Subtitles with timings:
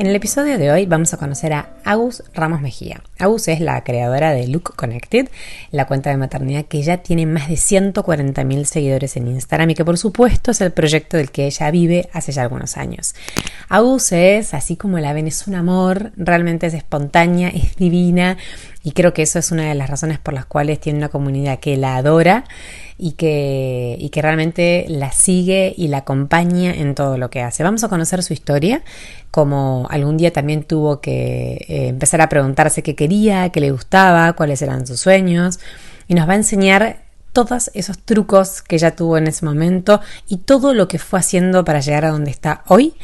[0.00, 3.02] En el episodio de hoy vamos a conocer a Agus Ramos Mejía.
[3.18, 5.28] Agus es la creadora de Look Connected,
[5.72, 9.84] la cuenta de maternidad que ya tiene más de 140.000 seguidores en Instagram y que
[9.84, 13.14] por supuesto es el proyecto del que ella vive hace ya algunos años.
[13.68, 18.38] Agus es, así como la ven, es un amor, realmente es espontánea, es divina
[18.82, 21.58] y creo que eso es una de las razones por las cuales tiene una comunidad
[21.58, 22.46] que la adora
[23.00, 27.62] y que, y que realmente la sigue y la acompaña en todo lo que hace.
[27.62, 28.82] Vamos a conocer su historia,
[29.30, 34.34] como algún día también tuvo que eh, empezar a preguntarse qué quería, qué le gustaba,
[34.34, 35.60] cuáles eran sus sueños,
[36.08, 40.38] y nos va a enseñar todos esos trucos que ella tuvo en ese momento y
[40.38, 42.94] todo lo que fue haciendo para llegar a donde está hoy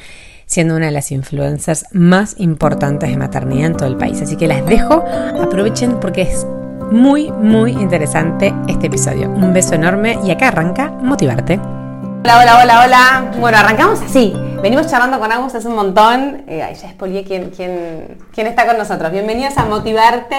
[0.46, 4.22] siendo una de las influencers más importantes de maternidad en todo el país.
[4.22, 5.04] Así que las dejo,
[5.40, 6.46] aprovechen porque es
[6.90, 9.28] muy, muy interesante este episodio.
[9.28, 11.58] Un beso enorme y acá arranca Motivarte.
[12.24, 13.32] Hola, hola, hola, hola.
[13.38, 14.34] Bueno, arrancamos así.
[14.62, 16.44] Venimos charlando con Agus hace un montón.
[16.48, 19.12] Eh, ya expolié quién, quién, quién está con nosotros.
[19.12, 20.36] Bienvenidos a Motivarte.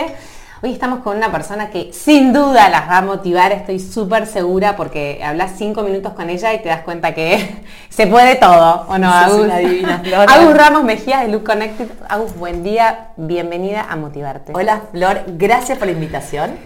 [0.64, 4.76] Hoy estamos con una persona que sin duda las va a motivar, estoy súper segura
[4.76, 8.98] porque hablas cinco minutos con ella y te das cuenta que se puede todo, ¿o
[8.98, 9.56] no, Agus?
[9.60, 11.88] divina Agus Ramos Mejía de Look Connected.
[12.10, 14.52] Agus, buen día, bienvenida a Motivarte.
[14.56, 16.58] Hola Flor, gracias por la invitación.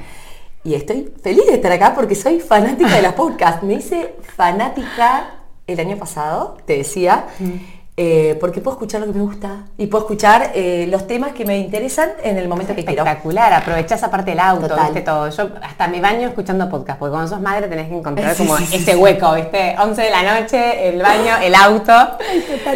[0.64, 3.62] Y estoy feliz de estar acá porque soy fanática de los podcasts.
[3.62, 5.32] Me hice fanática
[5.68, 7.26] el año pasado, te decía.
[7.40, 7.81] Mm.
[7.98, 11.44] Eh, porque puedo escuchar lo que me gusta y puedo escuchar eh, los temas que
[11.44, 13.04] me interesan en el momento que quiero.
[13.04, 15.02] Espectacular, aprovechás aparte el auto, ¿viste?
[15.02, 15.30] todo.
[15.30, 18.96] Yo hasta me baño escuchando podcast, porque cuando sos madre tenés que encontrar como ese
[18.96, 19.76] hueco, ¿viste?
[19.78, 21.92] 11 de la noche, el baño, el auto.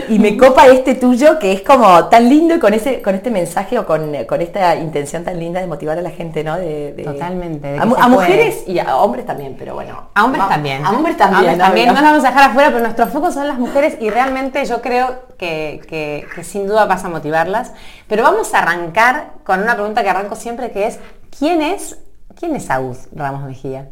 [0.09, 3.31] Y me copa este tuyo que es como tan lindo y con ese con este
[3.31, 6.57] mensaje o con, esta intención tan linda de motivar a la gente, ¿no?
[6.57, 7.77] De, Totalmente.
[7.79, 10.09] a, mujeres y a hombres también, pero bueno.
[10.13, 10.85] A hombres también.
[10.85, 11.57] A hombres también.
[11.57, 11.87] también.
[11.87, 14.81] No nos vamos a dejar afuera, pero nuestro foco son las mujeres y realmente yo
[14.81, 15.04] creo
[15.37, 17.71] que, sin duda vas a motivarlas.
[18.07, 20.99] Pero vamos a arrancar con una pregunta que arranco siempre, que es,
[21.37, 21.97] ¿quién es,
[22.39, 23.89] quién es Agus Ramos Mejía?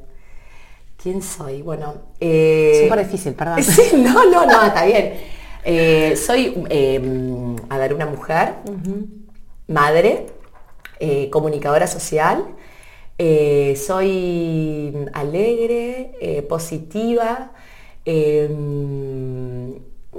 [1.04, 1.62] ¿Quién soy?
[1.62, 1.96] Bueno...
[2.20, 3.60] Eh, Súper difícil, perdón.
[3.98, 5.14] no, no, no, está bien.
[5.66, 8.56] Eh, soy, em, a ver, una mujer,
[9.68, 10.28] madre,
[11.00, 12.46] eh, comunicadora social,
[13.18, 17.52] soy alegre, positiva,
[18.06, 19.74] em,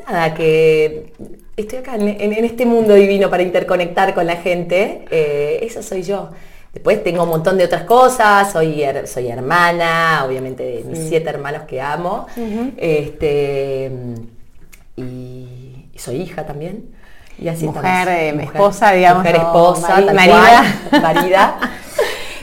[0.07, 1.13] nada, que
[1.57, 6.31] estoy acá en, este mundo divino para interconectar con la gente, eh, eso soy yo.
[6.73, 11.63] Después tengo un montón de otras cosas, soy, soy hermana, obviamente de mis siete hermanos
[11.69, 12.27] que amo,
[12.77, 13.93] este,
[14.97, 16.93] y, soy hija también.
[17.39, 19.25] Y así mujer, eh, esposa, digamos.
[19.25, 20.01] Mujer, esposa,
[21.03, 21.59] marida.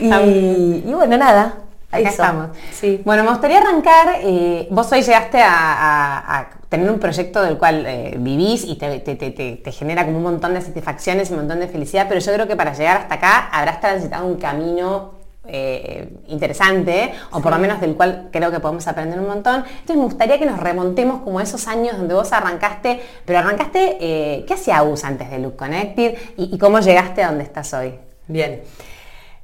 [0.00, 1.62] y, y bueno, nada,
[1.92, 2.48] Ahí estamos.
[2.72, 3.02] Sí.
[3.04, 8.14] Bueno, me gustaría arrancar, eh, vos hoy llegaste a, tener un proyecto del cual eh,
[8.18, 12.18] vivís y te, genera como un montón de satisfacciones y un montón de felicidad, pero
[12.18, 15.12] yo creo que para llegar hasta acá habrás transitado un camino
[15.46, 19.56] eh, interesante, o por lo menos del cual creo que podemos aprender un montón.
[19.56, 24.54] Entonces me gustaría que nos remontemos como esos años donde vos arrancaste, pero arrancaste, ¿qué
[24.54, 27.92] hacía US antes de Look Connected y, y cómo llegaste a donde estás hoy?
[28.28, 28.62] Bien.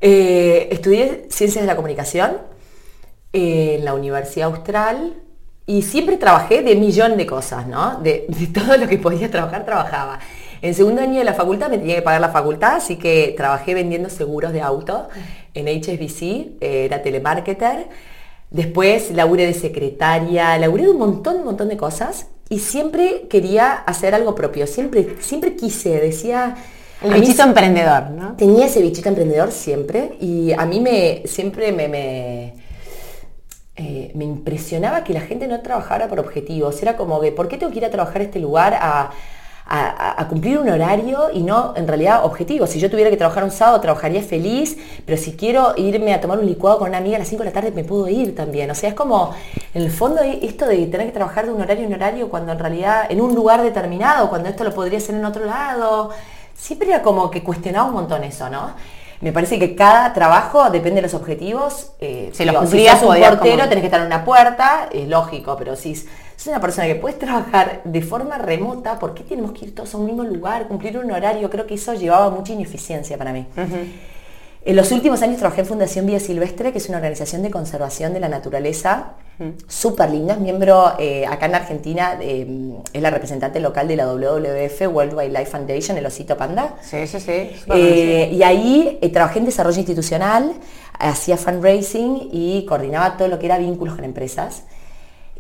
[0.00, 2.38] Eh, estudié Ciencias de la Comunicación
[3.32, 5.14] en la Universidad Austral
[5.66, 8.00] y siempre trabajé de millón de cosas, ¿no?
[8.00, 10.20] De, todo lo que podía trabajar, trabajaba.
[10.62, 13.74] En segundo año de la facultad me tenía que pagar la facultad, así que trabajé
[13.74, 15.08] vendiendo seguros de auto
[15.54, 16.22] en HSBC,
[16.60, 17.88] eh, era telemarketer.
[18.50, 23.72] Después laburé de secretaria, laburé de un montón, un montón de cosas y siempre quería
[23.72, 26.56] hacer algo propio, siempre, siempre quise, decía,
[27.02, 28.34] el bichito emprendedor, ¿no?
[28.36, 32.54] Tenía ese bichito emprendedor siempre y a mí me siempre me, me,
[33.76, 36.82] eh, me, impresionaba que la gente no trabajara por objetivos.
[36.82, 39.10] Era como que, ¿por qué tengo que ir a trabajar a este lugar a,
[40.28, 42.70] cumplir un horario y no en realidad objetivos?
[42.70, 46.40] Si yo tuviera que trabajar un sábado, trabajaría feliz, pero si quiero irme a tomar
[46.40, 48.68] un licuado con una amiga a las 5 de la tarde, me puedo ir también.
[48.72, 49.32] O sea, es como,
[49.74, 52.58] en el fondo, esto de tener que trabajar de un horario en horario cuando en
[52.58, 56.10] realidad, en un lugar determinado, cuando esto lo podría hacer en otro lado
[56.58, 58.72] siempre era como que cuestionaba un montón eso, ¿no?
[59.20, 61.92] Me parece que cada trabajo depende de los objetivos.
[62.00, 65.56] Eh, si los cumplías, si un portero, tenés que estar en una puerta, es lógico,
[65.58, 69.66] pero si sos una persona que puedes trabajar de forma remota, ¿por qué tenemos que
[69.66, 71.50] ir todos a un mismo lugar, cumplir un horario?
[71.50, 73.46] Creo que eso llevaba mucha ineficiencia para mí.
[74.64, 78.12] En los últimos años trabajé en Fundación Vía Silvestre, que es una organización de conservación
[78.12, 79.14] de la naturaleza
[79.68, 80.34] súper linda.
[80.34, 85.14] Es miembro eh, acá en Argentina, eh, es la representante local de la WWF, World
[85.14, 86.74] Wildlife Foundation, el Osito Panda.
[86.82, 87.50] Sí, sí, sí.
[87.72, 90.52] Eh, y ahí trabajé en desarrollo institucional,
[90.98, 94.64] hacía fundraising y coordinaba todo lo que era vínculos con empresas.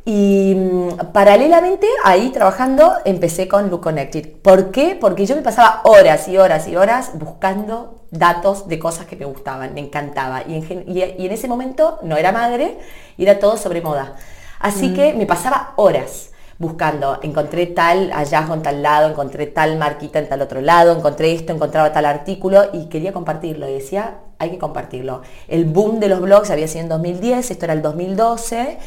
[0.04, 4.32] Y mm, paralelamente ahí trabajando empecé con Look Connected.
[4.42, 4.96] ¿Por qué?
[5.00, 9.26] Porque yo me pasaba horas y horas y horas buscando datos de cosas que me
[9.26, 10.42] gustaban, me encantaba.
[10.42, 12.78] Y en, ese momento no era madre
[13.18, 14.14] era todo sobre moda.
[14.60, 14.94] Así mm.
[14.94, 20.28] que me pasaba horas buscando, encontré tal hallazgo en tal lado, encontré tal marquita en
[20.28, 23.68] tal otro lado, encontré esto, encontraba tal artículo y quería compartirlo.
[23.68, 25.22] Y decía, hay que compartirlo.
[25.46, 28.78] El boom de los blogs había sido en 2010, esto era el 2012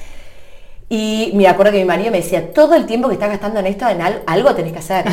[0.93, 3.67] y me acuerdo que mi marido me decía, todo el tiempo que estás gastando en
[3.67, 5.05] esto, en algo tenés que hacer.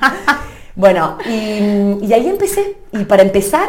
[0.74, 2.78] bueno, y, ahí empecé.
[2.92, 3.68] Y para empezar,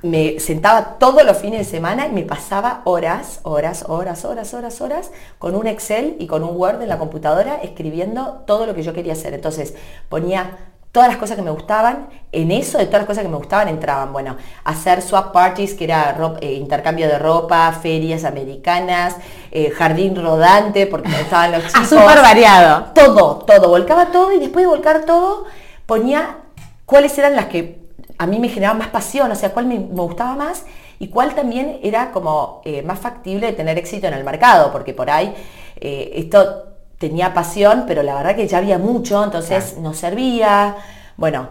[0.00, 4.80] me sentaba todos los fines de semana y me pasaba horas, horas, horas, horas, horas,
[4.80, 8.82] horas con un Excel y con un Word en la computadora escribiendo todo lo que
[8.82, 9.34] yo quería hacer.
[9.34, 9.74] Entonces
[10.08, 10.56] ponía
[10.96, 13.68] todas las cosas que me gustaban, en eso de todas las cosas que me gustaban
[13.68, 19.14] entraban, bueno, hacer swap parties, que era eh, intercambio de ropa, ferias americanas,
[19.50, 21.90] eh, jardín rodante, porque estaban los chicos.
[21.90, 22.92] Súper variado.
[22.94, 25.44] Todo, todo, volcaba todo y después de volcar todo
[25.84, 26.38] ponía
[26.86, 27.78] cuáles eran las que
[28.16, 30.64] a mí me generaban más pasión, o sea, cuál me, gustaba más
[30.98, 34.94] y cuál también era como eh, más factible de tener éxito en el mercado, porque
[34.94, 35.34] por ahí
[35.78, 40.76] esto tenía pasión, pero la verdad que ya había mucho, entonces no servía.
[41.16, 41.50] Bueno,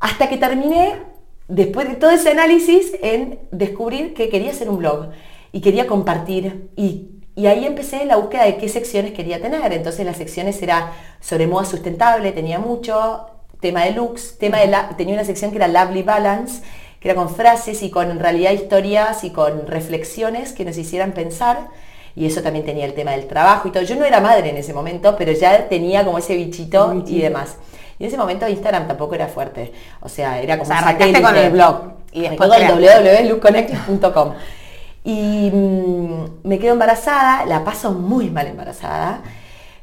[0.00, 0.94] hasta que terminé,
[1.48, 5.08] después de todo ese análisis, en descubrir que quería hacer un blog
[5.52, 6.70] y quería compartir.
[6.76, 7.14] Y,
[7.46, 9.72] ahí empecé la búsqueda de qué secciones quería tener.
[9.72, 13.26] Entonces las secciones era sobre moda sustentable, tenía mucho,
[13.60, 16.62] tema de looks, tema de la, tenía una sección que era Lovely Balance,
[17.00, 21.12] que era con frases y con en realidad historias y con reflexiones que nos hicieran
[21.12, 21.68] pensar
[22.18, 23.84] y eso también tenía el tema del trabajo y todo.
[23.84, 27.54] Yo no era madre en ese momento, pero ya tenía como ese bichito, y demás.
[27.96, 29.72] Y en ese momento Instagram tampoco era fuerte.
[30.00, 30.68] O sea, era como...
[30.68, 31.92] O sea, con el blog.
[32.12, 34.32] Y después con www.lookconnect.com.
[35.04, 39.20] Y mm, me quedo embarazada, la paso muy mal embarazada.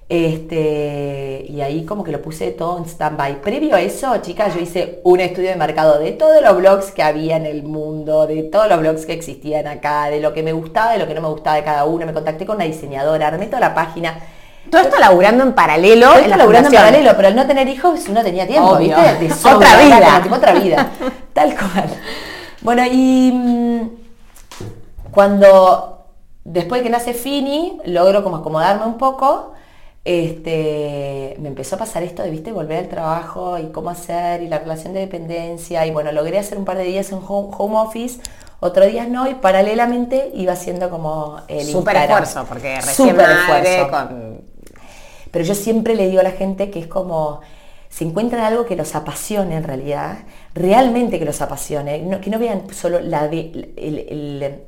[0.08, 3.42] Este, y ahí como que lo puse todo en stand-by.
[3.42, 7.02] Previo a eso, chicas, yo hice un estudio de mercado de todos los blogs que
[7.02, 10.54] había en el mundo, de todos los blogs que existían acá, de lo que me
[10.54, 12.06] gustaba, de lo que no me gustaba de cada uno.
[12.06, 14.20] Me contacté con una diseñadora, armé toda la página.
[14.70, 16.08] Todo esto laburando en paralelo.
[16.08, 19.02] Todo esto laburando en paralelo, pero al no tener hijos uno tenía tiempo, ¿viste?
[19.02, 20.24] De otra vida.
[20.32, 20.92] otra vida.
[21.34, 21.90] Tal cual.
[22.62, 23.90] Bueno, y mm,
[25.10, 26.06] cuando
[26.44, 29.54] después de que nace Fini, logro como acomodarme un poco
[30.06, 34.48] este, me empezó a pasar esto de, viste, volver al trabajo y cómo hacer y
[34.48, 38.22] la relación de dependencia y bueno, logré hacer un par de días en home, office,
[38.60, 43.90] otros días no y paralelamente iba haciendo como el Súper esfuerzo, porque recién esfuerzo.
[43.90, 44.42] Con...
[45.32, 47.42] Pero yo siempre le digo a la gente que es como,
[47.90, 50.20] si encuentran algo que los apasione en realidad,
[50.54, 54.66] realmente que los apasione, que no vean solo la de, el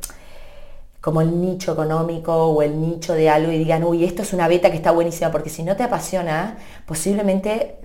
[1.08, 4.50] como el nicho económico o el nicho de algo y digan, uy, esto es una
[4.50, 7.78] beta que está buenísima, porque si no te apasiona, posiblemente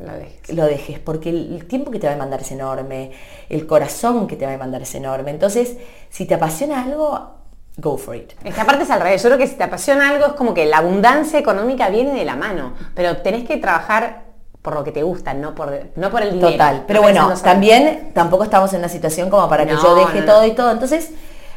[0.48, 0.98] lo dejes.
[0.98, 3.12] porque el, tiempo que te va a mandar es enorme,
[3.48, 5.30] el corazón que te va a mandar es enorme.
[5.30, 5.76] Entonces,
[6.10, 7.36] si te apasiona algo,
[7.76, 8.32] go for it.
[8.42, 10.52] Es que aparte es al revés, yo creo que si te apasiona algo es como
[10.52, 14.24] que la abundancia económica viene de la mano, pero tenés que trabajar
[14.62, 16.50] por lo que te gusta, no por, no por el dinero.
[16.50, 20.44] Total, pero bueno, también tampoco estamos en una situación como para que yo deje todo
[20.44, 21.12] y todo, entonces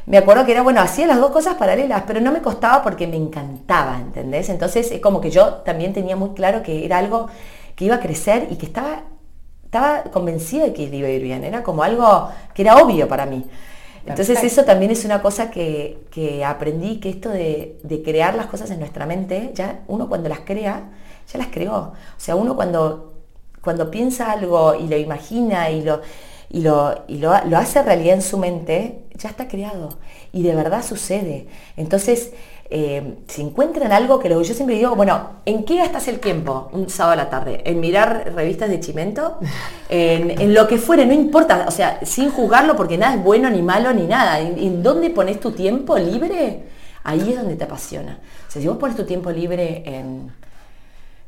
[0.06, 3.08] me acuerdo que era, bueno, hacía las dos cosas paralelas, pero no me costaba porque
[3.08, 4.50] me encantaba, ¿entendés?
[4.50, 7.28] Entonces es como que yo también tenía muy claro que era algo
[7.76, 9.04] que iba a crecer y que estaba,
[9.64, 13.26] estaba convencida de que iba a ir bien, era como algo que era obvio para
[13.26, 13.46] mí.
[14.06, 18.70] Entonces eso también es una cosa que, aprendí, que esto de, de, crear las cosas
[18.70, 20.92] en nuestra mente, ya uno cuando las crea,
[21.32, 21.76] ya las creó.
[21.76, 23.14] O sea, uno cuando,
[23.62, 26.02] cuando piensa algo y lo imagina y lo
[26.50, 29.98] y, lo, lo, hace realidad en su mente, ya está creado.
[30.32, 31.48] Y de verdad sucede.
[31.78, 32.32] Entonces,
[32.70, 36.70] eh, si encuentran algo que lo, yo siempre digo, bueno, ¿en qué gastas el tiempo
[36.72, 37.62] un sábado a la tarde?
[37.66, 39.40] ¿En mirar revistas de chimento?
[39.88, 43.62] En, lo que fuere, no importa, o sea, sin juzgarlo porque nada es bueno ni
[43.62, 44.40] malo ni nada.
[44.40, 46.64] ¿En, dónde pones tu tiempo libre?
[47.04, 48.20] Ahí es donde te apasiona.
[48.48, 50.32] O sea, si vos pones tu tiempo libre en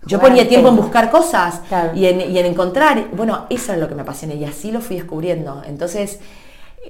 [0.08, 1.62] yo ponía tiempo en buscar cosas
[1.94, 3.10] y, en, encontrar.
[3.12, 5.62] Bueno, eso es lo que me apasiona y así lo fui descubriendo.
[5.68, 6.20] Entonces,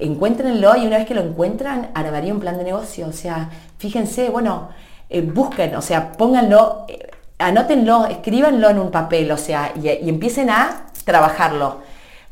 [0.00, 3.08] encuéntrenlo y una vez que lo encuentran, armaría un plan de negocio.
[3.08, 4.68] O sea, fíjense, bueno,
[5.10, 10.50] eh, busquen, o sea, pónganlo, eh, anótenlo, escríbanlo en un papel, o sea, y, empiecen
[10.50, 11.88] a trabajarlo.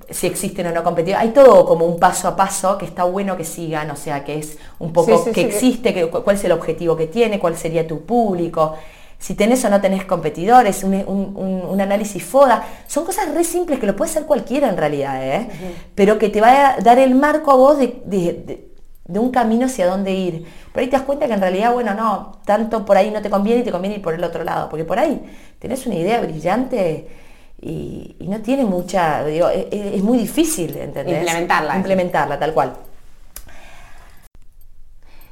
[0.09, 1.21] si existen o no competidores.
[1.21, 4.38] Hay todo como un paso a paso que está bueno que sigan, o sea, que
[4.38, 8.76] es un poco que existe, cuál es el objetivo que tiene, cuál sería tu público,
[9.18, 12.64] si tenés o no tenés competidores, un, análisis FODA.
[12.87, 15.49] Son cosas re simples que lo puede hacer cualquiera en realidad, ¿eh?
[15.94, 18.68] pero que te va a dar el marco a vos de,
[19.08, 20.46] un camino hacia dónde ir.
[20.73, 23.30] Pero ahí te das cuenta que en realidad, bueno, no, tanto por ahí no te
[23.30, 25.23] conviene y te conviene ir por el otro lado, porque por ahí
[25.58, 27.08] tenés una idea brillante
[27.61, 31.18] y, no tiene mucha, digo, es, es muy difícil, ¿entendés?
[31.18, 31.76] Implementarla.
[31.76, 32.73] Implementarla, tal cual.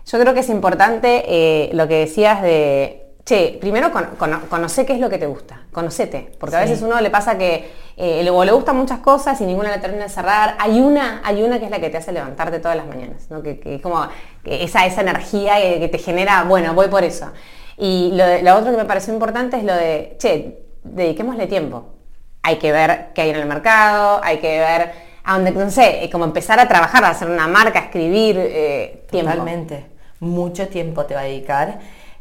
[0.06, 3.90] Yo creo que es importante eh, lo que decías de Che, primero
[4.50, 7.72] conoce qué es lo que te gusta, conocete, porque a veces uno le pasa que
[7.96, 10.56] eh, le gustan muchas cosas y ninguna le termina de cerrar.
[10.58, 13.42] Hay una, hay una que es la que te hace levantarte todas las mañanas, ¿no?
[13.42, 14.06] que, es como
[14.44, 17.32] esa, esa energía que, te genera, bueno, voy por eso.
[17.78, 21.94] Y lo, otro que me pareció importante es lo de, che, dediquémosle tiempo.
[22.42, 24.92] Hay que ver qué hay en el mercado, hay que ver
[25.24, 29.06] a dónde, no sé, como empezar a trabajar, a hacer una marca, a escribir, eh,
[29.10, 29.30] tiempo.
[29.30, 29.86] Totalmente.
[30.20, 31.78] Mucho tiempo te va a dedicar,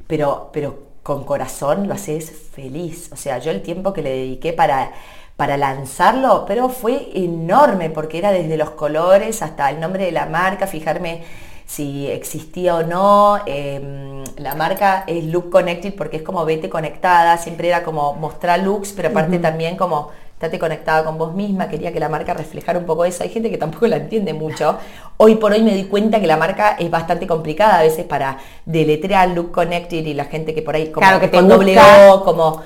[0.07, 3.09] pero, pero con corazón lo haces feliz.
[3.11, 4.93] O sea, yo el tiempo que le dediqué para,
[5.35, 10.25] para lanzarlo, pero fue enorme porque era desde los colores hasta el nombre de la
[10.25, 11.23] marca, fijarme
[11.65, 13.39] si existía o no.
[13.45, 18.59] Em, la marca es Look Connected porque es como vete conectada, siempre era como mostrar
[18.59, 20.11] looks, pero aparte también como
[20.43, 23.23] estate conectada con vos misma, quería que la marca reflejara un poco eso.
[23.23, 24.77] Hay gente que tampoco la entiende mucho.
[25.17, 28.37] Hoy por hoy me di cuenta que la marca es bastante complicada a veces para
[28.65, 31.77] deletrear Look Connected y la gente que por ahí como que con doble
[32.09, 32.61] O, como...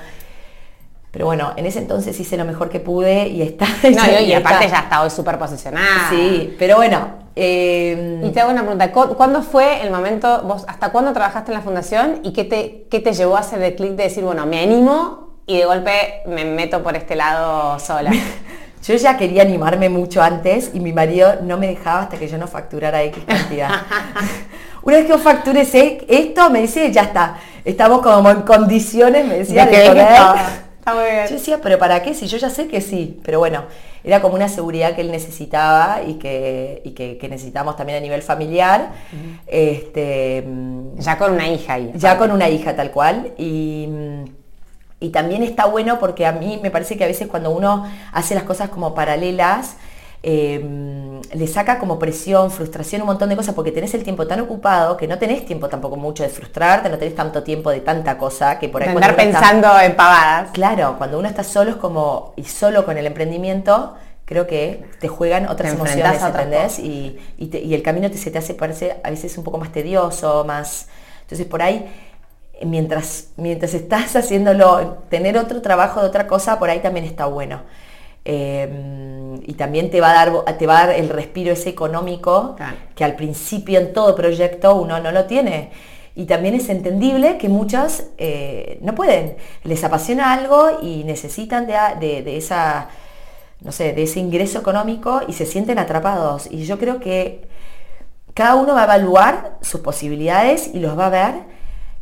[1.10, 3.66] Pero bueno, en ese entonces hice lo mejor que pude y está.
[3.82, 6.10] No, y, aparte ya está hoy súper posicionada.
[6.10, 7.28] Sí, pero bueno.
[7.34, 11.58] Em, y te hago una pregunta, ¿cuándo fue el momento, vos hasta cuándo trabajaste en
[11.58, 14.44] la fundación y qué te, qué te llevó a hacer el clic de decir, bueno,
[14.44, 18.12] me animo y de golpe me meto por este lado sola.
[18.84, 22.38] Yo ya quería animarme mucho antes y mi marido no me dejaba hasta que yo
[22.38, 23.70] no facturara X cantidad.
[24.82, 29.38] Una vez que yo facture esto, me dice, ya está, estamos como en condiciones, me
[29.38, 29.86] decía, de,
[31.28, 32.14] Yo decía, pero ¿para qué?
[32.14, 33.18] Si yo ya sé que sí.
[33.24, 33.64] Pero bueno,
[34.04, 38.22] era como una seguridad que él necesitaba y que, y que, necesitamos también a nivel
[38.22, 38.92] familiar.
[39.46, 40.46] este,
[40.96, 41.78] ya con una hija.
[41.94, 43.32] ya con una hija tal cual.
[43.36, 43.88] Y
[45.00, 48.34] y también está bueno porque a mí me parece que a veces cuando uno hace
[48.34, 49.76] las cosas como paralelas,
[50.22, 54.40] em, le saca como presión, frustración, un montón de cosas, porque tenés el tiempo tan
[54.40, 58.18] ocupado que no tenés tiempo tampoco mucho de frustrarte, no tenés tanto tiempo de tanta
[58.18, 58.88] cosa que por ahí...
[58.88, 60.50] andar pensando en pavadas.
[60.50, 65.06] Claro, cuando uno está solo es como, y solo con el emprendimiento, creo que te
[65.06, 66.80] juegan otras emociones, ¿entendés?
[66.80, 70.44] Y, y, el camino te, se te hace, parece a veces un poco más tedioso,
[70.44, 70.88] más...
[71.22, 71.86] Entonces por ahí
[72.64, 77.62] mientras, mientras estás haciéndolo, tener otro trabajo de otra cosa, por ahí también está bueno.
[78.24, 82.56] Em, y también te va, a dar, te va a dar el respiro ese económico
[82.94, 85.70] que al principio en todo proyecto uno no lo tiene.
[86.14, 89.36] Y también es entendible que muchas eh, no pueden.
[89.62, 92.88] Les apasiona algo y necesitan de, esa,
[93.60, 96.48] no sé, de ese ingreso económico y se sienten atrapados.
[96.50, 97.48] Y yo creo que
[98.34, 101.57] cada uno va a evaluar sus posibilidades y los va a ver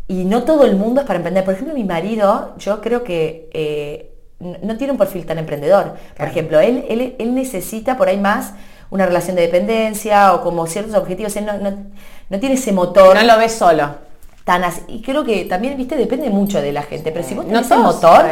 [0.08, 1.44] y no todo el mundo es para emprender.
[1.44, 5.94] Por ejemplo, mi marido, yo creo que eh, no tiene un perfil tan emprendedor.
[6.16, 8.52] Por ejemplo, él, él, necesita por ahí más
[8.90, 11.34] una relación de dependencia o como ciertos objetivos.
[11.36, 13.16] Él no, tiene ese motor.
[13.16, 13.96] No lo ves solo.
[14.44, 14.82] Tan así.
[14.86, 17.10] Y creo que también, viste, depende mucho de la gente.
[17.10, 18.24] Pero si vos tenés el motor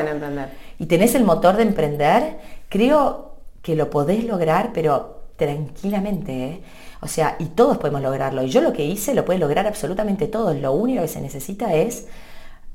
[0.78, 2.38] y tenés el motor de emprender,
[2.68, 6.32] creo que lo podés lograr, pero tranquilamente.
[6.32, 6.60] ¿eh?
[7.04, 8.42] O sea, y todos podemos lograrlo.
[8.42, 10.56] Y yo lo que hice lo puede lograr absolutamente todos.
[10.56, 12.06] Lo único que se necesita es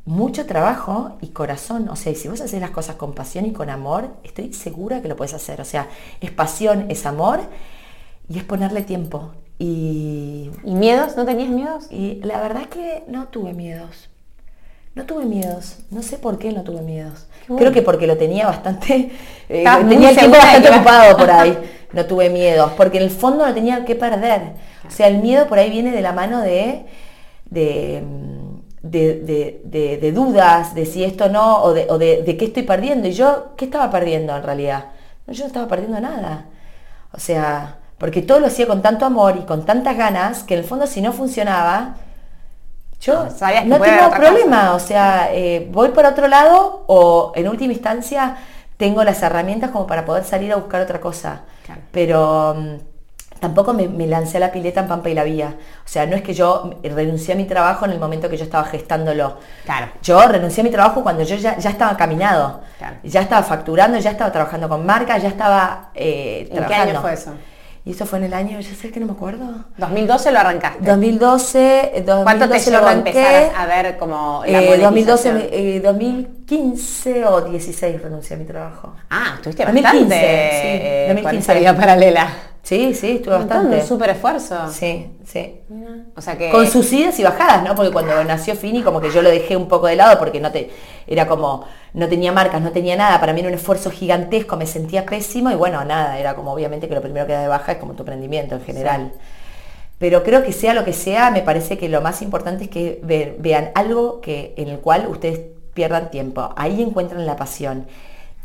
[0.06, 1.90] mucho trabajo y corazón.
[1.90, 5.08] O sea, si vos haces las cosas con pasión y con amor, estoy segura que
[5.08, 5.60] lo puedes hacer.
[5.62, 5.88] O sea,
[6.22, 7.40] es pasión, es amor
[8.30, 9.32] y es ponerle tiempo.
[9.58, 11.18] Y, ¿Y miedos?
[11.18, 11.88] ¿No tenías miedos?
[11.90, 14.10] Y la verdad es que no tuve miedos.
[14.94, 15.78] No tuve miedos.
[15.90, 17.26] No sé por qué no tuve miedos.
[17.58, 19.12] Creo que porque lo tenía bastante...
[19.50, 21.58] Eh, tenía el tiempo bastante ocupado por ahí.
[21.92, 24.54] no tuve miedo, porque en el fondo no tenía que perder.
[24.88, 26.86] O sea, el miedo por ahí viene de la mano de,
[27.50, 28.04] de,
[28.82, 33.08] de, dudas, de si esto no, o, de, de, qué estoy perdiendo.
[33.08, 34.86] Y yo, ¿qué estaba perdiendo en realidad?
[35.26, 36.46] No, yo no estaba perdiendo nada.
[37.12, 40.62] O sea, porque todo lo hacía con tanto amor y con tantas ganas, que en
[40.62, 41.96] el fondo si no funcionaba,
[43.02, 43.26] yo
[43.66, 44.74] no, tengo problema.
[44.74, 48.38] O sea, eh, voy por otro lado o en última instancia
[48.78, 51.42] tengo las herramientas como para poder salir a buscar otra cosa.
[51.92, 52.76] Pero mm,
[53.40, 55.56] tampoco me, lancé a la pileta en Pampa y la Vía.
[55.86, 58.44] O sea, no es que yo renuncié a mi trabajo en el momento que yo
[58.44, 59.38] estaba gestándolo.
[59.66, 59.88] Claro.
[60.02, 62.62] Yo renuncié a mi trabajo cuando yo ya, estaba caminado.
[63.04, 67.14] Ya estaba facturando, ya estaba trabajando con marcas, ya estaba eh, ¿En qué año fue
[67.14, 67.34] eso?
[67.90, 69.66] Y eso fue en el año, yo sé que no me acuerdo.
[69.80, 70.86] 2012 lo arrancaste.
[70.86, 77.26] 2012, 2012 ¿Cuánto te llevó a empezar a ver como la eh, 2012, eh, 2015
[77.26, 78.94] o 16 renuncié a mi trabajo.
[79.10, 81.60] Ah, estuviste 2015, bastante sí, eh, 2015.
[81.60, 82.49] vida paralela.
[82.62, 83.78] Sí, sí, estuve bastante.
[83.78, 84.70] Un súper esfuerzo.
[84.70, 85.62] Sí, sí.
[86.16, 86.52] O sea que...
[86.52, 87.74] Con sus idas y bajadas, ¿no?
[87.74, 90.52] Porque cuando nació Fini como que yo lo dejé un poco de lado porque no
[90.52, 90.70] te
[91.08, 94.68] era como no tenía marcas, no tenía nada, para mí era un esfuerzo gigantesco, me
[94.68, 97.72] sentía pésimo y bueno, nada, era como obviamente que lo primero que da de baja
[97.72, 99.12] es como tu emprendimiento en general.
[99.98, 103.02] Pero creo que sea lo que sea, me parece que lo más importante es que
[103.40, 105.42] vean algo que, en el cual ustedes
[105.74, 106.54] pierdan tiempo.
[106.56, 107.88] Ahí encuentran la pasión.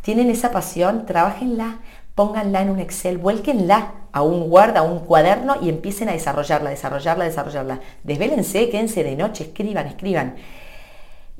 [0.02, 1.78] Tienen esa pasión, trabajenla,
[2.14, 6.70] pónganla en un Excel, vuélquenla a un Word, a un cuaderno y empiecen a desarrollarla,
[6.70, 7.80] desarrollarla, desarrollarla.
[8.04, 10.36] Desvélense, quédense de noche, escriban, escriban.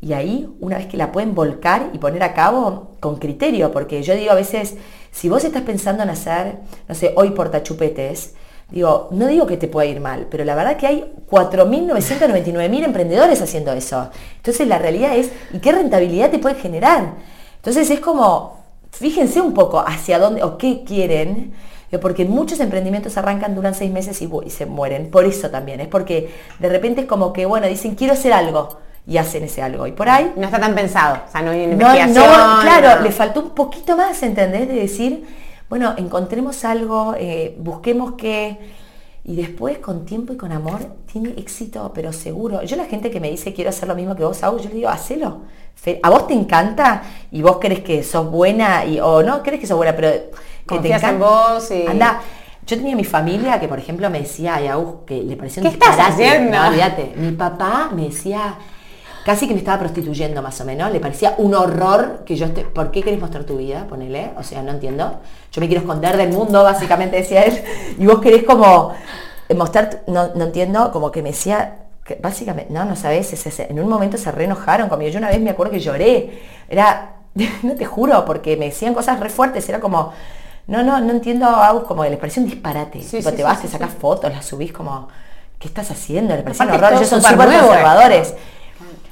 [0.00, 4.02] Y ahí, una vez que la pueden volcar y poner a cabo con criterio, porque
[4.02, 4.74] yo digo a veces,
[5.12, 6.56] si vos estás pensando en hacer,
[6.88, 8.34] no sé, hoy portachupetes,
[8.70, 13.40] digo, no digo que te pueda ir mal, pero la verdad que hay 4.999.000 emprendedores
[13.40, 14.10] haciendo eso.
[14.38, 17.14] Entonces la realidad es, ¿y qué rentabilidad te puede generar?
[17.54, 21.54] Entonces es como, fíjense un poco hacia dónde o qué quieren,
[22.00, 25.10] porque muchos emprendimientos arrancan, duran seis meses y, y se mueren.
[25.10, 28.78] Por eso también, es porque de repente es como que, bueno, dicen, quiero hacer algo
[29.06, 29.86] y hacen ese algo.
[29.86, 30.32] Y por ahí...
[30.36, 32.24] No está tan pensado, o sea, no hay investigación.
[32.62, 34.68] claro, le faltó un poquito más, ¿entendés?
[34.68, 35.24] De decir,
[35.68, 38.84] bueno, encontremos algo, eh, busquemos qué...
[39.26, 42.62] Y después, con tiempo y con amor, tiene éxito, pero seguro.
[42.62, 44.74] Yo la gente que me dice, quiero hacer lo mismo que vos, hago, yo le
[44.74, 45.38] digo, hacelo.
[46.02, 49.66] A vos te encanta y vos crees que sos buena, y, o no crees que
[49.66, 50.10] sos buena, pero
[50.66, 51.10] que te encanta.
[51.10, 51.86] en vos y...
[51.86, 52.20] Anda,
[52.66, 54.70] yo tenía mi familia que, por ejemplo, me decía, ay,
[55.06, 56.56] que le pareció un ¿Qué estás haciendo?
[56.56, 57.12] No, olvídate.
[57.16, 58.56] Mi papá me decía,
[59.24, 62.62] casi que me estaba prostituyendo más o menos, le parecía un horror que yo esté,
[62.62, 63.86] ¿por qué querés mostrar tu vida?
[63.88, 65.20] Ponele, o sea, no entiendo.
[65.52, 67.62] Yo me quiero esconder del mundo, básicamente decía él,
[67.98, 68.94] y vos querés como
[69.54, 74.16] mostrar, no, entiendo, como que me decía, que básicamente, no, no sabes, en un momento
[74.16, 77.16] se re enojaron conmigo, yo una vez me acuerdo que lloré, era,
[77.62, 80.12] no te juro, porque me decían cosas re fuertes, era como,
[80.66, 84.32] no, no, no entiendo a como les pareció un disparate, te vas, te sacas fotos,
[84.32, 85.08] las subís como,
[85.58, 86.34] ¿qué estás haciendo?
[86.34, 88.34] Le parecía un horror, ellos son súper conservadores.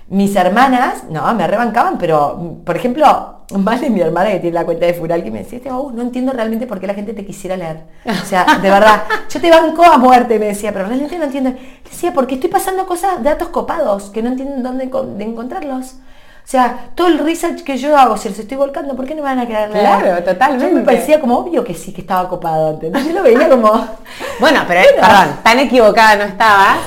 [0.09, 4.87] Mis hermanas, no, me rebancaban, pero, por ejemplo, Vale, mi hermana que tiene la cuenta
[4.87, 7.57] de Fural, que me decía, oh, no entiendo realmente por qué la gente te quisiera
[7.57, 7.83] leer.
[8.07, 11.53] O sea, de verdad, yo te banco a muerte, me decía, pero realmente no entiendo.
[11.85, 15.97] Decía, porque estoy pasando cosas, datos copados, que no entienden dónde de encontrarlos.
[16.45, 19.23] O sea, todo el research que yo hago, si los estoy volcando, ¿por qué no
[19.23, 19.85] me van a querer leer?
[19.85, 20.75] Claro, totalmente.
[20.75, 22.73] me parecía como obvio que sí, que estaba copado.
[22.75, 23.07] ¿entendés?
[23.07, 23.71] Yo lo veía como...
[24.41, 26.79] bueno, pero, perdón, tan equivocada no estabas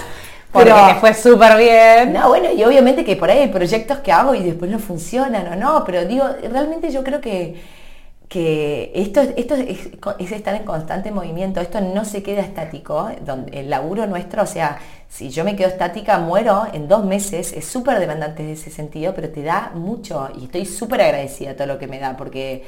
[0.56, 2.14] porque pero, fue súper bien.
[2.14, 5.52] No, bueno, y obviamente que por ahí hay proyectos que hago y después no funcionan
[5.52, 7.62] o no, pero digo, realmente yo creo que,
[8.28, 13.70] que esto, esto es, estar en constante movimiento, esto no se queda estático, donde el
[13.70, 18.00] laburo nuestro, o sea, si yo me quedo estática, muero en dos meses, es súper
[18.00, 21.78] demandante en ese sentido, pero te da mucho y estoy súper agradecida a todo lo
[21.78, 22.64] que me da, porque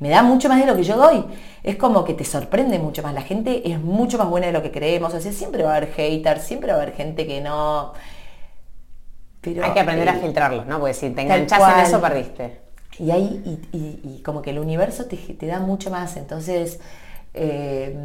[0.00, 1.24] me da mucho más de lo que yo doy.
[1.62, 3.14] Es como que te sorprende mucho más.
[3.14, 5.12] La gente es mucho más buena de lo que creemos.
[5.12, 7.94] O sea, siempre va a haber haters, siempre va a haber gente que no.
[9.40, 10.78] Pero, Hay que aprender a filtrarlos, ¿no?
[10.78, 12.67] Porque si te enganchas en eso, perdiste.
[12.98, 16.16] Y ahí, y, como que el universo te, te da mucho más.
[16.16, 16.80] Entonces.
[17.34, 17.96] Eh,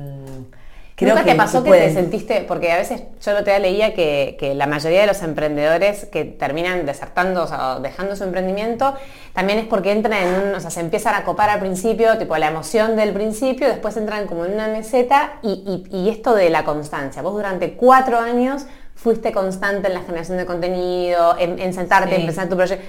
[0.96, 4.54] Creo ¿Nunca te pasó que, te sentiste, porque a veces yo lo te leía que,
[4.56, 8.94] la mayoría de los emprendedores que terminan desertando o dejando su emprendimiento,
[9.34, 12.38] también es porque entran en un, o sea, se empiezan a copar al principio, tipo
[12.38, 17.24] la emoción del principio, después entran como en una meseta y, esto de la constancia.
[17.24, 22.48] Vos durante cuatro años fuiste constante en la generación de contenido, en, sentarte, en empezar
[22.50, 22.86] tu proyecto.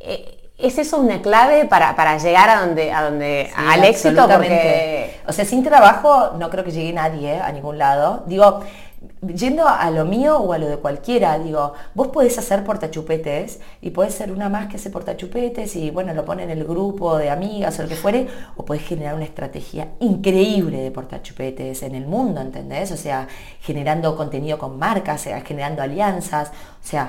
[0.00, 4.26] Eh, ¿Es eso una clave para, llegar a donde, a donde al éxito?
[4.26, 5.20] Porque...
[5.28, 8.22] O sea, sin trabajo no creo que llegue nadie a ningún lado.
[8.26, 8.62] Digo,
[9.34, 13.90] yendo a lo mío o a lo de cualquiera, digo, vos podés hacer portachupetes y
[13.90, 17.30] podés ser una más que hace portachupetes y bueno, lo pone en el grupo de
[17.30, 22.06] amigas o lo que fuere, o podés generar una estrategia increíble de portachupetes en el
[22.06, 22.92] mundo, ¿entendés?
[22.92, 23.28] O sea,
[23.60, 27.08] generando contenido con marcas, generando alianzas, o sea,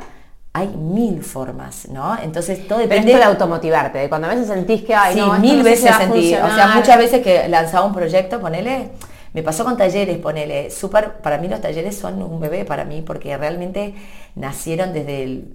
[0.58, 2.18] hay mil formas, ¿no?
[2.22, 3.06] Entonces todo depende.
[3.06, 6.34] Pero esto de automotivarte, de cuando a veces sentís que hay, sí, mil veces sentí.
[6.36, 8.90] O sea, muchas veces que lanzaba un proyecto, ponele,
[9.34, 13.02] me pasó con talleres, ponele, súper, para mí los talleres son un bebé para mí,
[13.02, 13.94] porque realmente
[14.36, 15.54] nacieron desde el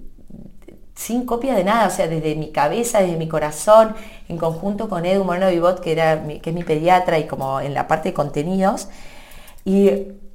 [0.95, 3.95] sin copia de nada, o sea, desde mi cabeza, desde mi corazón,
[4.29, 7.73] en conjunto con Edu Moreno Vivot, que, era que es mi pediatra y como en
[7.73, 8.89] la parte de contenidos.
[9.65, 9.89] Y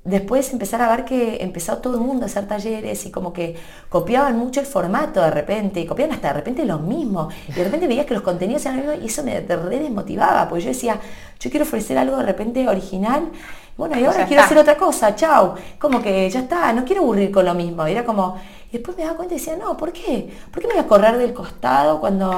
[0.09, 3.57] después empezar a ver que empezó todo el mundo a hacer talleres y como que
[3.88, 7.29] copiaban mucho el formato de repente, y copiaban hasta de repente lo mismo.
[7.49, 10.49] Y de repente veías que los contenidos eran lo mismo y eso me re desmotivaba,
[10.49, 10.99] porque yo decía,
[11.38, 13.31] yo quiero ofrecer algo de repente original.
[13.77, 15.55] Bueno, y ahora quiero hacer otra cosa, chao.
[15.79, 17.87] Como que ya está, no quiero aburrir con lo mismo.
[17.87, 18.37] era como,
[18.71, 20.29] y después me daba cuenta y decía, no, ¿por qué?
[20.51, 22.35] ¿Por qué me voy a correr del costado cuando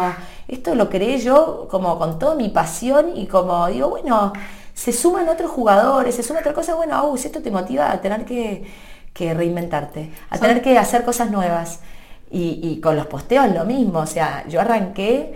[0.46, 4.32] esto lo creé yo como con toda mi pasión y como digo, bueno,
[4.80, 8.24] se suman otros jugadores, se suma otra cosa, bueno, si esto te motiva a tener
[8.24, 8.64] que,
[9.14, 11.80] reinventarte, a tener que hacer cosas nuevas.
[12.30, 15.34] Y, con los posteos lo mismo, o sea, yo arranqué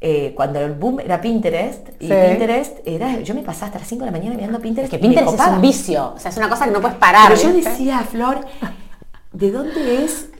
[0.00, 4.06] eh, cuando el boom era Pinterest, y Pinterest era, yo me pasaba hasta las 5
[4.06, 4.90] de la mañana mirando Pinterest.
[4.90, 7.28] que Pinterest es un vicio, o sea, es una cosa que no puedes parar.
[7.28, 8.40] Pero yo decía, Flor,
[9.32, 10.30] ¿de dónde es?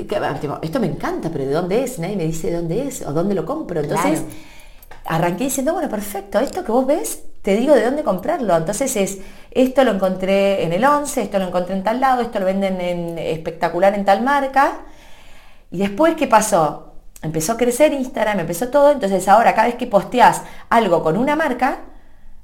[0.62, 1.98] esto me encanta, pero ¿de dónde es?
[1.98, 3.80] Nadie me dice de dónde es o dónde lo compro.
[3.80, 4.22] Entonces,
[5.04, 8.54] arranqué diciendo, bueno, perfecto, esto que vos ves, te digo de dónde comprarlo.
[8.54, 12.38] Entonces es, esto lo encontré en el 11, esto lo encontré en tal lado, esto
[12.40, 14.80] lo venden en espectacular en tal marca.
[15.70, 16.92] Y después, ¿qué pasó?
[17.22, 21.36] Empezó a crecer Instagram, empezó todo, entonces ahora cada vez que posteas algo con una
[21.36, 21.78] marca,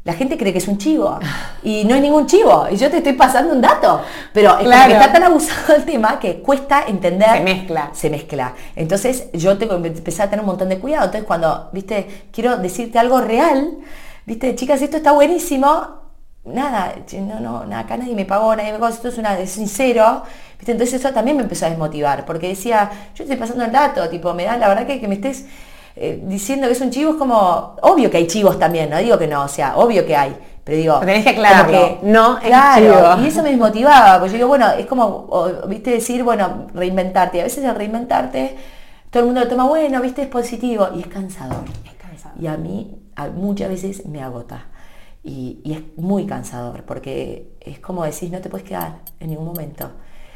[0.05, 1.19] la gente cree que es un chivo
[1.63, 4.01] y no es ningún chivo y yo te estoy pasando un dato,
[4.33, 7.29] pero es que está tan abusado el tema que cuesta entender.
[7.29, 7.91] Se mezcla.
[7.93, 8.55] Se mezcla.
[8.75, 11.05] Entonces yo tengo que empezar a tener un montón de cuidado.
[11.05, 13.81] Entonces cuando, viste, quiero decirte algo real,
[14.27, 16.05] viste, chicas, esto está buenísimo,
[16.45, 16.95] nada,
[17.41, 20.23] no, no, acá nadie me pagó, nadie me pagó, esto es, una, es sincero.
[20.59, 20.73] ¿viste?
[20.73, 24.35] Entonces eso también me empezó a desmotivar, porque decía, yo estoy pasando el dato, tipo,
[24.35, 25.47] me da la verdad que, que me estés
[25.97, 29.19] eh, diciendo que es un chivo es como, obvio que hay chivos también, no digo
[29.19, 31.01] que no, o sea, obvio que hay, pero digo...
[31.01, 35.29] tenés que aclararlo, no claro, y eso me desmotivaba, porque yo digo, bueno, es como,
[35.69, 38.57] viste, decir, bueno, reinventarte, y a veces el reinventarte,
[39.11, 41.65] todo el mundo lo toma, bueno, viste, es positivo, y es cansador.
[41.87, 42.43] Es cansador.
[42.43, 43.04] Y a mí
[43.35, 44.67] muchas veces me agota.
[45.23, 49.47] Y, y, es muy cansador, porque es como decís, no te puedes quedar en ningún
[49.47, 49.91] momento.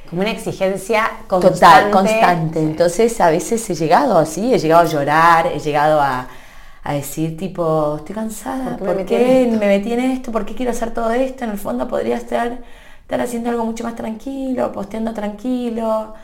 [0.09, 1.59] Como una exigencia constante.
[1.59, 2.61] Total, constante.
[2.61, 6.27] Entonces a veces he llegado así, he llegado a llorar, he llegado a,
[6.91, 10.33] decir tipo, estoy cansada, ¿por qué, me, metí en esto?
[10.33, 11.45] ¿Por qué quiero hacer todo esto?
[11.45, 12.61] En el fondo podría estar,
[13.03, 16.15] estar haciendo algo mucho más tranquilo, posteando tranquilo.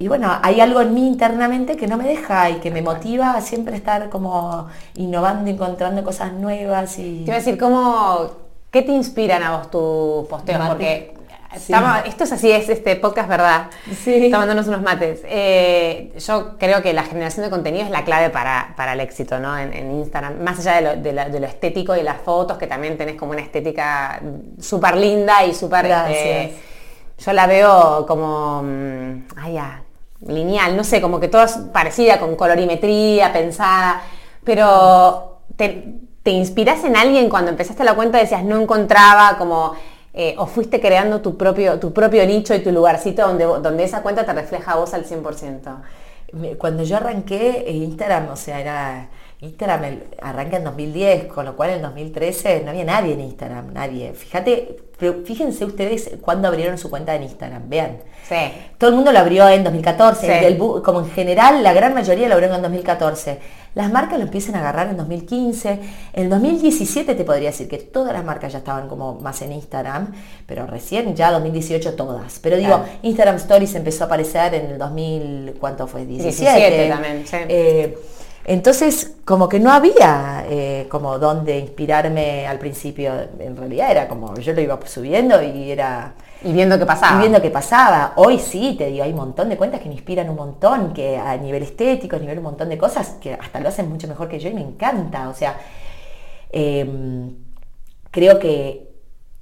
[0.00, 3.34] Y bueno, hay algo en mí internamente que no me deja y que me motiva
[3.34, 7.30] a siempre estar como innovando, encontrando cosas nuevas y...
[7.30, 8.30] A decir, ¿cómo,
[8.70, 10.66] ¿qué te inspiran a vos tus posteos?
[10.68, 11.12] Porque
[12.06, 13.66] esto es así, es este podcast, ¿verdad?
[13.94, 14.30] Sí.
[14.30, 15.20] Tomándonos unos mates.
[15.26, 19.58] Eh, yo creo que la generación de contenido es la clave para, el éxito, ¿no?
[19.58, 20.42] En, Instagram.
[20.42, 24.18] Más allá de lo, estético y las fotos, que también tenés como una estética
[24.58, 25.90] súper linda y súper...
[26.08, 26.56] Eh,
[27.18, 28.62] yo la veo como...
[28.62, 29.82] Mm, ay, ya,
[30.26, 34.02] lineal, no sé, como que todo parecida, con colorimetría, pensada.
[34.44, 35.26] Pero...
[35.56, 38.18] Te, ¿Te inspiras en alguien cuando empezaste la cuenta?
[38.18, 39.72] Decías, no encontraba como
[40.12, 44.02] eh, o fuiste creando tu propio, tu propio nicho y tu lugarcito donde, donde esa
[44.02, 45.82] cuenta te refleja a vos al 100%?
[46.58, 49.08] Cuando yo arranqué eh, Instagram, o sea, era
[49.40, 54.12] Instagram arranca en 2010, con lo cual en 2013 no había nadie en Instagram, nadie.
[54.12, 54.76] Fíjate,
[55.24, 57.98] fíjense ustedes cuándo abrieron su cuenta en Instagram, vean.
[58.28, 58.36] Sí.
[58.78, 62.54] Todo el mundo lo abrió en 2014, como en general la gran mayoría lo abrió
[62.54, 63.38] en 2014.
[63.74, 65.78] Las marcas lo empiezan a agarrar en 2015.
[66.12, 70.12] En 2017 te podría decir que todas las marcas ya estaban como más en Instagram,
[70.46, 72.38] pero recién ya 2018 todas.
[72.40, 76.04] Pero digo, Instagram Stories empezó a aparecer en el 2000, ¿cuánto fue?
[76.04, 76.88] 17.
[76.88, 77.36] también, sí.
[77.48, 77.96] Eh,
[78.44, 83.12] entonces, como que no había eh, como dónde inspirarme al principio.
[83.38, 86.14] En realidad era como yo lo iba subiendo y era...
[86.42, 87.16] Y viendo qué pasaba.
[87.16, 88.14] Y viendo qué pasaba.
[88.16, 91.18] Hoy sí, te digo, hay un montón de cuentas que me inspiran un montón, que
[91.18, 94.26] a nivel estético, a nivel un montón de cosas, que hasta lo hacen mucho mejor
[94.28, 95.28] que yo y me encanta.
[95.28, 95.58] O sea,
[96.50, 97.34] em,
[98.10, 98.88] creo que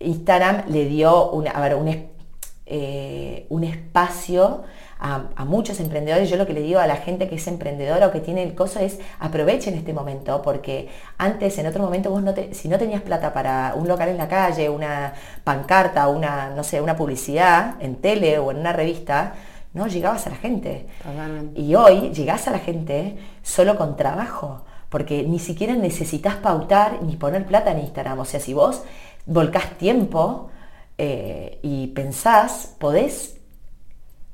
[0.01, 2.11] Instagram le dio una, a ver, un,
[2.67, 4.65] eh, un espacio
[5.01, 8.11] a, muchos emprendedores, yo lo que le digo a la gente que es emprendedora o
[8.11, 12.35] que tiene el coso es aprovechen este momento, porque antes, en otro momento, vos no
[12.35, 15.13] te, si no tenías plata para un local en la calle, una
[15.45, 19.35] pancarta, una, no sé, una publicidad en tele o en una revista,
[19.75, 20.87] no llegabas a la gente.
[21.55, 27.17] Y hoy llegás a la gente solo con trabajo, porque ni siquiera necesitas pautar ni
[27.17, 28.19] poner plata en Instagram.
[28.19, 28.83] O sea, si vos
[29.27, 30.51] volcás tiempo
[30.97, 33.38] eh, y pensás, podés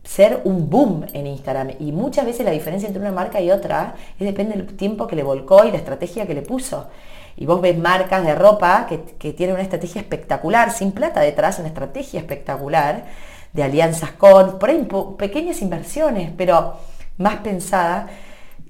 [0.05, 1.71] ser un boom en Instagram.
[1.81, 5.17] Y muchas veces la diferencia entre una marca y otra es depende del tiempo que
[5.17, 6.89] le volcó y la estrategia que le puso.
[7.37, 11.59] Y vos ves marcas de ropa que, que tienen una estrategia espectacular, sin plata detrás,
[11.59, 13.05] una estrategia espectacular,
[13.53, 14.87] de alianzas con, por ahí
[15.17, 16.75] pequeñas inversiones, pero
[17.19, 18.09] más pensada.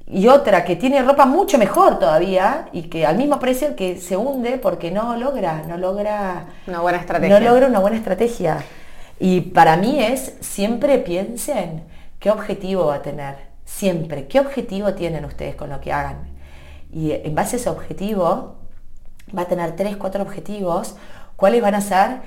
[0.07, 4.17] Y otra que tiene ropa mucho mejor todavía y que al mismo precio que se
[4.17, 7.41] hunde porque no logra, no logra una buena estrategia.
[7.41, 8.59] No logra una buena estrategia.
[9.19, 11.85] Y para mí es, siempre piensen
[12.19, 16.29] qué objetivo va a tener, siempre, qué objetivo tienen ustedes con lo que hagan.
[16.93, 18.57] Y en base a ese objetivo,
[19.37, 20.97] va a tener tres, cuatro objetivos,
[21.37, 22.21] cuáles van a ser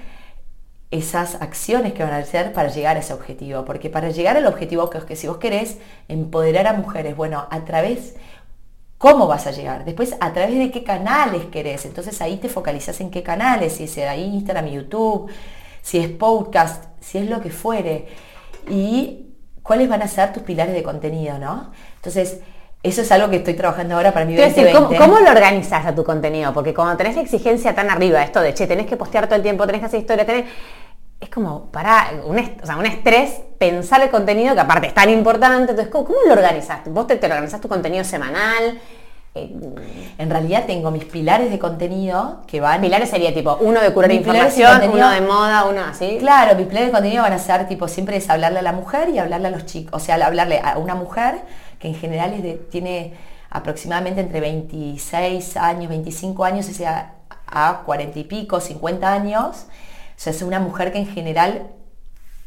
[0.89, 3.65] esas acciones que van a hacer para llegar a ese objetivo.
[3.65, 7.65] Porque para llegar al objetivo que, que si vos querés empoderar a mujeres, bueno, a
[7.65, 8.15] través,
[8.97, 9.85] ¿cómo vas a llegar?
[9.85, 11.85] Después, a través de qué canales querés.
[11.85, 15.29] Entonces ahí te focalizas en qué canales, si ahí Instagram, YouTube,
[15.87, 18.07] si es podcast, si es lo que fuere.
[18.69, 19.27] Y
[19.63, 21.71] cuáles van a ser tus pilares de contenido, ¿no?
[21.95, 22.41] Entonces,
[22.83, 24.69] eso es algo que estoy trabajando ahora para mi 2020.
[24.69, 26.53] Decir, ¿cómo, lo organizas a tu contenido?
[26.53, 29.43] Porque cuando tenés la exigencia tan arriba, esto de, che, tenés que postear todo el
[29.43, 30.45] tiempo, tenés que hacer historia, tenés...
[31.21, 35.71] Es como para un, un estrés pensar el contenido que aparte es tan importante.
[35.71, 36.81] Entonces, ¿cómo, lo organizas?
[36.87, 38.77] ¿Vos te, te organizás tu contenido semanal?
[39.37, 39.55] Eh,
[40.17, 42.81] en realidad tengo mis pilares de contenido que van...
[42.81, 46.17] Pilares sería tipo uno de curar información, uno de moda, uno así.
[46.19, 49.09] Claro, mis pilares de contenido van a ser tipo siempre es hablarle a la mujer
[49.09, 50.01] y hablarle a los chicos.
[50.01, 51.35] O sea, hablarle a una mujer
[51.79, 52.33] que en general
[52.71, 53.13] tiene
[53.49, 57.13] aproximadamente entre 26 años, 25 años, o sea,
[57.45, 59.65] a 40 y pico, 50 años.
[59.69, 61.67] O sea, es una mujer que en general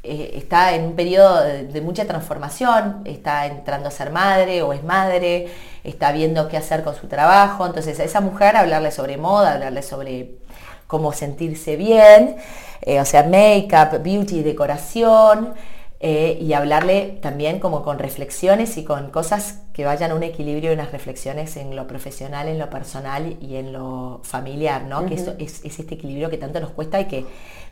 [0.02, 4.82] eh, está en un periodo de, mucha transformación, está entrando a ser madre o es
[4.82, 5.48] madre,
[5.84, 7.66] está viendo qué hacer con su trabajo.
[7.66, 10.36] Entonces, a esa mujer hablarle sobre moda, hablarle sobre
[10.86, 12.36] cómo sentirse bien,
[12.82, 15.54] eh, o sea, make-up, beauty, decoración.
[16.02, 20.70] Eh, y hablarle también como con reflexiones y con cosas que vayan a un equilibrio
[20.70, 25.04] y unas reflexiones en lo profesional, en lo personal y en lo familiar, ¿no?
[25.04, 27.26] Que eso es, este equilibrio que tanto nos cuesta y que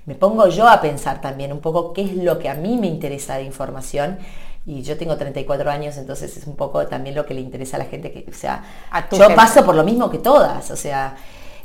[0.04, 2.86] me pongo yo a pensar también un poco qué es lo que a mí me
[2.86, 4.18] interesa de información.
[4.66, 7.80] Y yo tengo 34 años, entonces es un poco también lo que le interesa a
[7.80, 8.62] la gente, que, o sea,
[9.10, 11.16] yo paso por lo mismo que todas, o sea,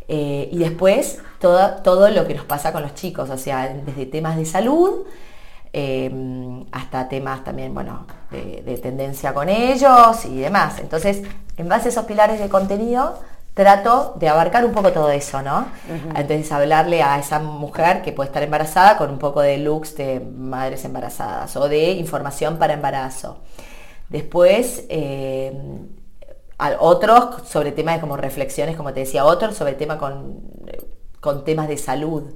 [0.07, 4.05] eh, y después todo, todo lo que nos pasa con los chicos, o sea, desde
[4.05, 5.05] temas de salud,
[5.75, 10.77] Em, hasta temas también, bueno, de, tendencia con ellos y demás.
[10.77, 11.23] Entonces,
[11.57, 13.19] en base a esos pilares de contenido,
[13.55, 15.65] trato de abarcar un poco todo eso, ¿no?
[16.15, 20.19] Entonces, hablarle a esa mujer que puede estar embarazada con un poco de looks de
[20.19, 23.39] madres embarazadas o de información para embarazo.
[24.09, 25.87] Después, em,
[26.79, 30.39] otros sobre temas de como reflexiones, como te decía, otros sobre temas con,
[31.19, 32.31] con temas de salud.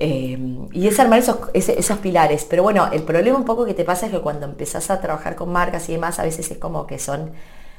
[0.00, 2.46] Em, y es armar esos, esos, pilares.
[2.48, 5.34] Pero bueno, el problema un poco que te pasa es que cuando empezás a trabajar
[5.34, 7.32] con marcas y demás, a veces es como que son...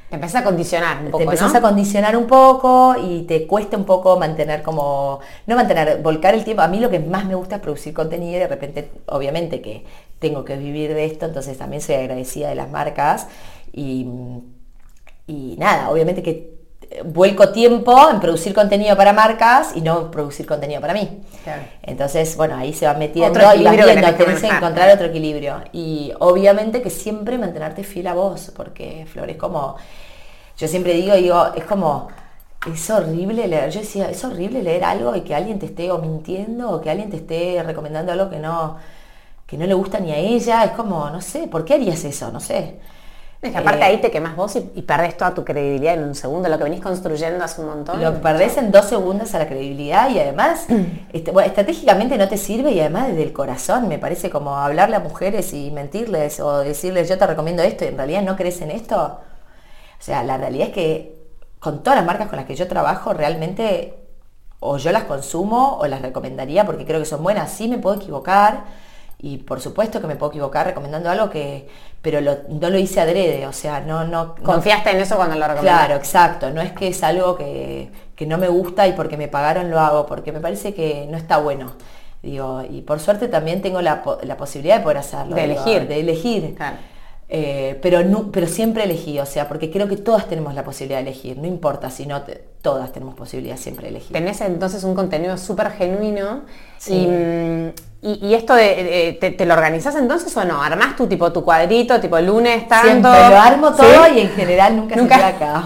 [0.09, 3.77] Te empezás a condicionar un poco, Te empezás a condicionar un poco y te cuesta
[3.77, 5.21] un poco mantener como...
[5.47, 6.61] No mantener, volcar el tiempo.
[6.61, 9.85] A mí lo que más me gusta es producir contenido y de repente, obviamente que
[10.19, 13.27] tengo que vivir de esto, entonces también soy agradecida de las marcas.
[13.71, 14.05] Y,
[15.25, 16.58] y nada, obviamente que
[17.05, 21.21] vuelco tiempo en producir contenido para marcas y no producir contenido para mí.
[21.83, 25.61] Entonces, bueno, ahí se va metiendo y vas viendo, tenés que encontrar otro equilibrio.
[25.71, 29.75] Y obviamente que siempre mantenerte fiel a vos, porque Flor es como,
[30.57, 32.07] yo siempre digo, digo, es como,
[32.71, 35.99] es horrible leer, yo decía, es horrible leer algo y que alguien te esté o
[35.99, 38.77] mintiendo o que alguien te esté recomendando algo que no,
[39.45, 42.31] que no le gusta ni a ella, es como, no sé, ¿por qué harías eso?
[42.31, 42.79] No sé.
[43.41, 46.13] Es que aparte ahí te quemas vos y, y, perdés toda tu credibilidad en un
[46.13, 48.01] segundo, lo que venís construyendo hace un montón.
[48.01, 50.65] Lo perdés en dos segundos a la credibilidad y además,
[51.13, 54.97] este, bueno, estratégicamente no te sirve y además desde el corazón, me parece como hablarle
[54.97, 58.59] a mujeres y mentirles o decirles yo te recomiendo esto y en realidad no crees
[58.61, 58.97] en esto.
[58.97, 61.19] O sea, la realidad es que
[61.59, 63.99] con todas las marcas con las que yo trabajo realmente
[64.59, 67.95] o yo las consumo o las recomendaría porque creo que son buenas, sí me puedo
[67.95, 68.65] equivocar
[69.21, 71.67] y por supuesto que me puedo equivocar recomendando algo que,
[72.01, 74.35] pero no lo hice adrede, o sea, no, no.
[74.35, 75.85] ¿Confiaste en eso cuando lo recomendaste?
[75.85, 77.91] Claro, exacto, no es que es algo que,
[78.25, 81.37] no me gusta y porque me pagaron lo hago, porque me parece que no está
[81.37, 81.73] bueno.
[82.21, 85.35] Digo, y por suerte también tengo la, posibilidad de poder hacerlo.
[85.35, 85.87] De elegir.
[85.87, 86.55] De elegir.
[87.31, 90.97] Eh, pero, no, pero siempre elegí, o sea, porque creo que todas tenemos la posibilidad
[90.97, 92.23] de elegir, no importa si no,
[92.61, 94.13] todas tenemos posibilidad siempre de elegir.
[94.13, 96.41] Tenés entonces un contenido súper genuino
[96.87, 97.07] y,
[98.01, 100.61] y, esto de, te, lo organizas entonces o no?
[100.61, 102.87] ¿Armás tu tipo tu cuadrito, tipo lunes, tanto?
[102.87, 105.17] Siempre lo armo todo y en general nunca, nunca.
[105.17, 105.63] se acá.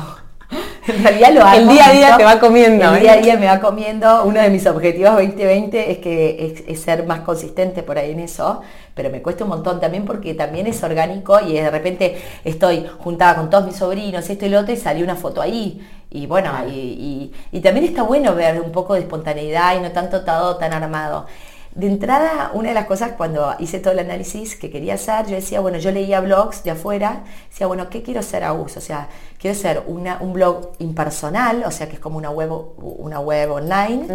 [0.87, 1.61] En realidad lo armo.
[1.61, 2.95] El día a día te va comiendo.
[2.95, 3.21] El día a ¿eh?
[3.21, 4.23] día me va comiendo.
[4.25, 8.61] Uno de mis objetivos 2020 es que es, ser más consistente por ahí en eso,
[8.93, 13.35] pero me cuesta un montón también porque también es orgánico y de repente estoy juntada
[13.35, 15.87] con todos mis sobrinos, esto y lo otro, y salió una foto ahí.
[16.09, 20.23] Y bueno, y, y, también está bueno ver un poco de espontaneidad y no tanto
[20.23, 21.25] todo tan armado.
[21.75, 25.35] De entrada, una de las cosas cuando hice todo el análisis que quería hacer, yo
[25.35, 29.09] decía, bueno, yo leía blogs de afuera, decía, bueno, ¿qué quiero ser a O sea,
[29.39, 33.51] quiero ser una, un blog impersonal, o sea, que es como una web, una web
[33.51, 34.07] online,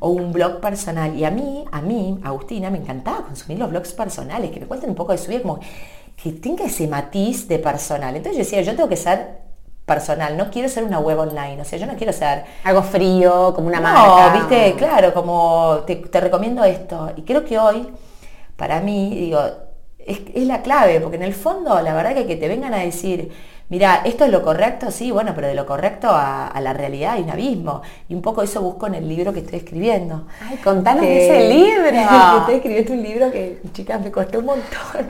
[0.00, 1.16] o un blog personal.
[1.16, 4.90] Y a mí, a mí, Agustina, me encantaba consumir los blogs personales, que me cuenten
[4.90, 5.60] un poco de su vida, como
[6.20, 8.16] que tenga ese matiz de personal.
[8.16, 9.43] Entonces yo decía, yo tengo que ser
[9.84, 12.44] personal, no quiero ser una web online, o sea, yo no quiero ser...
[12.64, 14.32] Algo frío, como una marca.
[14.32, 17.12] No, viste, claro, como te, recomiendo esto.
[17.16, 17.88] Y creo que hoy,
[18.56, 19.40] para mí, digo,
[19.98, 22.78] es, es, la clave, porque en el fondo, la verdad que que te vengan a
[22.78, 23.30] decir,
[23.68, 27.22] mira, esto es lo correcto, sí, bueno, pero de lo correcto a, la realidad hay
[27.22, 27.82] un abismo.
[28.08, 30.26] Y un poco eso busco en el libro que estoy escribiendo.
[30.48, 31.90] Ay, contanos ese libro.
[31.90, 35.08] que estoy escribiendo un libro que, chicas, me costó un montón.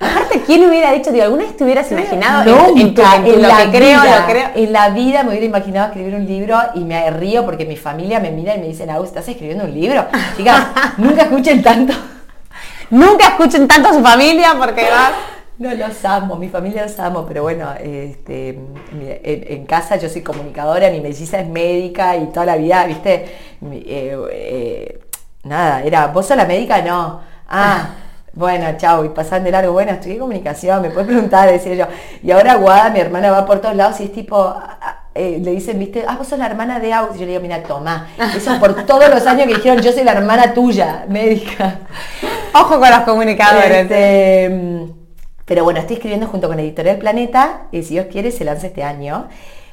[0.00, 3.98] Aparte, ¿quién hubiera dicho, digo, alguna vez te hubieras imaginado Nunca, en, la que creo,
[4.02, 4.48] lo creo?
[4.54, 8.18] En la vida me hubiera imaginado escribir un libro y me río porque mi familia
[8.18, 10.06] me mira y me dice, Agus, ¿estás escribiendo un libro?
[10.36, 11.92] Chicas, nunca escuchen tanto.
[12.90, 15.12] Nunca escuchen tanto a su familia porque va...
[15.60, 18.58] No, los amo, mi familia los amo, pero bueno, este,
[19.22, 23.26] en, casa yo soy comunicadora, mi melliza es médica y toda la vida, viste,
[23.70, 25.00] eh, eh,
[25.44, 26.80] nada, era, ¿vos sos la médica?
[26.80, 27.20] No.
[27.46, 27.90] Ah,
[28.32, 31.86] bueno, chao, y pasan de largo, bueno, estudié comunicación, me puedes preguntar, decía yo.
[32.22, 35.40] Y ahora Guada, mi hermana va por todos lados y es tipo, ah, ah, eh,
[35.42, 37.18] le dicen, viste, ah, vos sos la hermana de Aus.
[37.18, 38.08] Yo le digo, mira, toma.
[38.34, 41.80] Eso por todos los años que dijeron, yo soy la hermana tuya, médica.
[42.54, 43.82] Ojo con los comunicadores.
[43.82, 44.99] Este,
[45.50, 48.84] pero bueno, estoy escribiendo junto con Editorial Planeta y si Dios quiere se lanza este
[48.84, 49.26] año.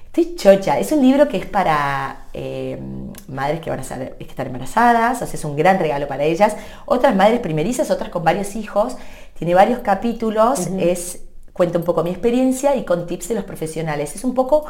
[0.07, 0.79] Estoy chocha.
[0.79, 2.79] Es un libro que es para eh,
[3.27, 6.55] madres que van a estar embarazadas, o sea, es un gran regalo para ellas.
[6.87, 8.97] Otras madres primerizas, otras con varios hijos.
[9.37, 11.19] Tiene varios capítulos, es
[11.53, 14.15] cuenta un poco mi experiencia y con tips de los profesionales.
[14.15, 14.65] Es un poco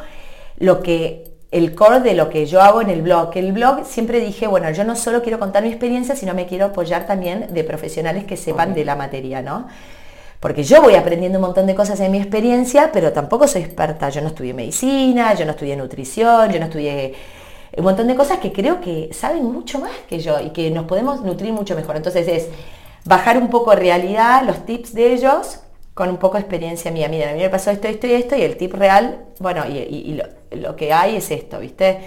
[0.57, 3.31] lo que el core de lo que yo hago en el blog.
[3.35, 6.65] El blog siempre dije, bueno, yo no solo quiero contar mi experiencia, sino me quiero
[6.65, 9.67] apoyar también de profesionales que sepan de la materia, ¿no?
[10.39, 14.09] Porque yo voy aprendiendo un montón de cosas en mi experiencia, pero tampoco soy experta.
[14.09, 17.15] Yo no estudié medicina, yo no estudié nutrición, yo no estudié
[17.75, 20.85] un montón de cosas que creo que saben mucho más que yo y que nos
[20.85, 21.95] podemos nutrir mucho mejor.
[21.95, 22.49] Entonces es
[23.05, 25.59] bajar un poco realidad, los tips de ellos,
[25.93, 27.07] con un poco de experiencia mía.
[27.09, 30.19] Mira, a mí me pasó esto, esto y esto, y el tip real, bueno, y,
[30.51, 31.99] lo, que hay es esto, ¿viste?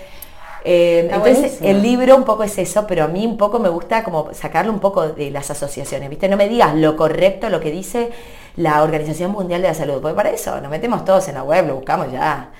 [0.64, 4.05] Eh, entonces el libro un poco es eso, pero a mí un poco me gusta
[4.05, 6.29] como sacarlo un poco de las asociaciones, ¿viste?
[6.29, 8.11] No me digas lo correcto, lo que dice
[8.57, 11.66] la Organización Mundial de la Salud, porque para eso nos metemos todos en la web,
[11.66, 12.51] lo buscamos ya.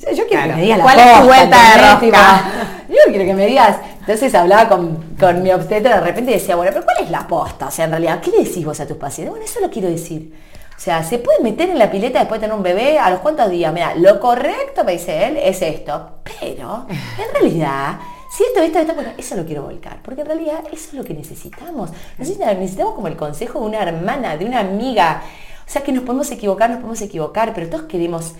[0.00, 2.44] yo quiero que me digas la ¿Cuál es tu vuelta de rosca?
[2.88, 3.76] Yo quiero que me digas.
[4.00, 7.28] Entonces hablaba con, con mi obstetra de repente y decía, bueno, pero ¿cuál es la
[7.28, 7.66] posta?
[7.66, 9.30] O sea, en realidad, ¿qué le decís vos a tus pacientes?
[9.30, 10.32] Bueno, eso lo quiero decir.
[10.80, 12.98] O sea, ¿se puede meter en la pileta después de tener un bebé?
[12.98, 13.70] ¿A los cuántos días?
[13.70, 16.22] Mira, lo correcto, me dice él, es esto.
[16.40, 17.98] Pero, en realidad,
[18.34, 19.98] si esto, esto, esto, bueno, eso lo quiero volcar.
[20.02, 21.90] Porque en realidad eso es lo que necesitamos.
[22.16, 25.22] Necesitamos como el consejo de una hermana, de una amiga.
[25.66, 28.32] O sea, que nos podemos equivocar, nos podemos equivocar, pero todos queremos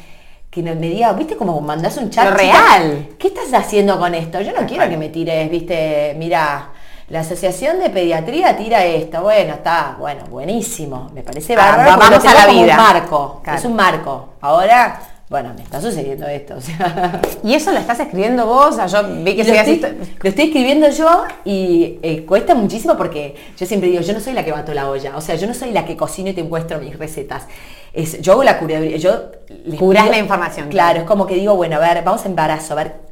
[0.51, 2.35] que me diga, viste, como mandás un chat.
[2.35, 3.11] real.
[3.19, 4.41] ¿Qué estás haciendo con esto?
[4.41, 6.71] Yo no quiero que me tires, viste, mira
[7.11, 9.23] la Asociación de Pediatría tira esto.
[9.23, 11.11] Bueno, está, bueno, buenísimo.
[11.13, 11.99] Me parece ah, bárbaro.
[11.99, 12.73] vamos a la vida.
[12.73, 13.43] Un marco.
[13.53, 14.29] Es un marco.
[14.41, 16.55] Ahora, bueno, me está sucediendo esto.
[17.43, 18.79] ¿Y eso lo estás escribiendo vos?
[18.79, 19.81] O yo vi que lo estoy,
[20.21, 24.33] lo estoy escribiendo yo y eh, cuesta muchísimo porque yo siempre digo, yo no soy
[24.33, 25.17] la que bato la olla.
[25.17, 27.49] O sea, yo no soy la que cocino y te muestro mis recetas.
[27.93, 28.99] Es, yo hago la curaduría.
[28.99, 29.33] Yo
[29.81, 30.69] Curas la información.
[30.69, 33.10] Claro, es como que digo, bueno, a ver, vamos a embarazo, a ver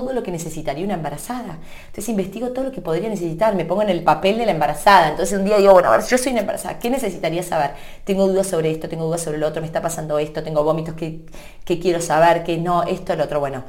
[0.00, 1.58] todo lo que necesitaría una embarazada.
[1.86, 5.08] Entonces investigo todo lo que podría necesitar, me pongo en el papel de la embarazada.
[5.08, 7.70] Entonces un día digo, bueno, a ver, yo soy una embarazada, ¿qué necesitaría saber?
[8.04, 10.94] Tengo dudas sobre esto, tengo dudas sobre lo otro, me está pasando esto, tengo vómitos
[10.94, 11.24] que,
[11.64, 13.40] quiero saber, que no, esto, lo otro.
[13.40, 13.64] Bueno,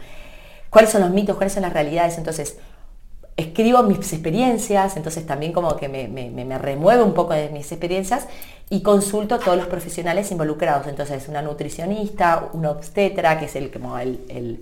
[0.70, 1.38] ¿cuáles son los mitos?
[1.38, 2.18] ¿Cuáles son las realidades?
[2.18, 2.58] Entonces,
[3.38, 8.28] escribo mis experiencias, entonces también como que me, me, remueve un poco de mis experiencias
[8.70, 10.88] y consulto a todos los profesionales involucrados.
[10.88, 14.60] Entonces, una nutricionista, un obstetra, que es el, como el,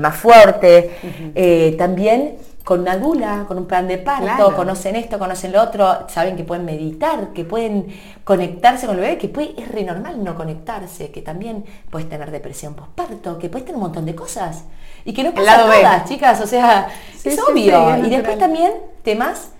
[0.00, 0.90] más fuerte,
[1.34, 6.08] eh, también con una dula, con un plan de parto, conocen esto, conocen lo otro,
[6.08, 7.86] saben que pueden meditar, que pueden
[8.24, 12.30] conectarse con el bebé, que puede, es re normal no conectarse, que también puedes tener
[12.30, 14.64] depresión postparto, que puedes tener un montón de cosas.
[15.04, 16.88] Y que no pasa nada, chicas, o sea,
[17.22, 17.98] es obvio.
[17.98, 18.72] y después también
[19.02, 19.50] temas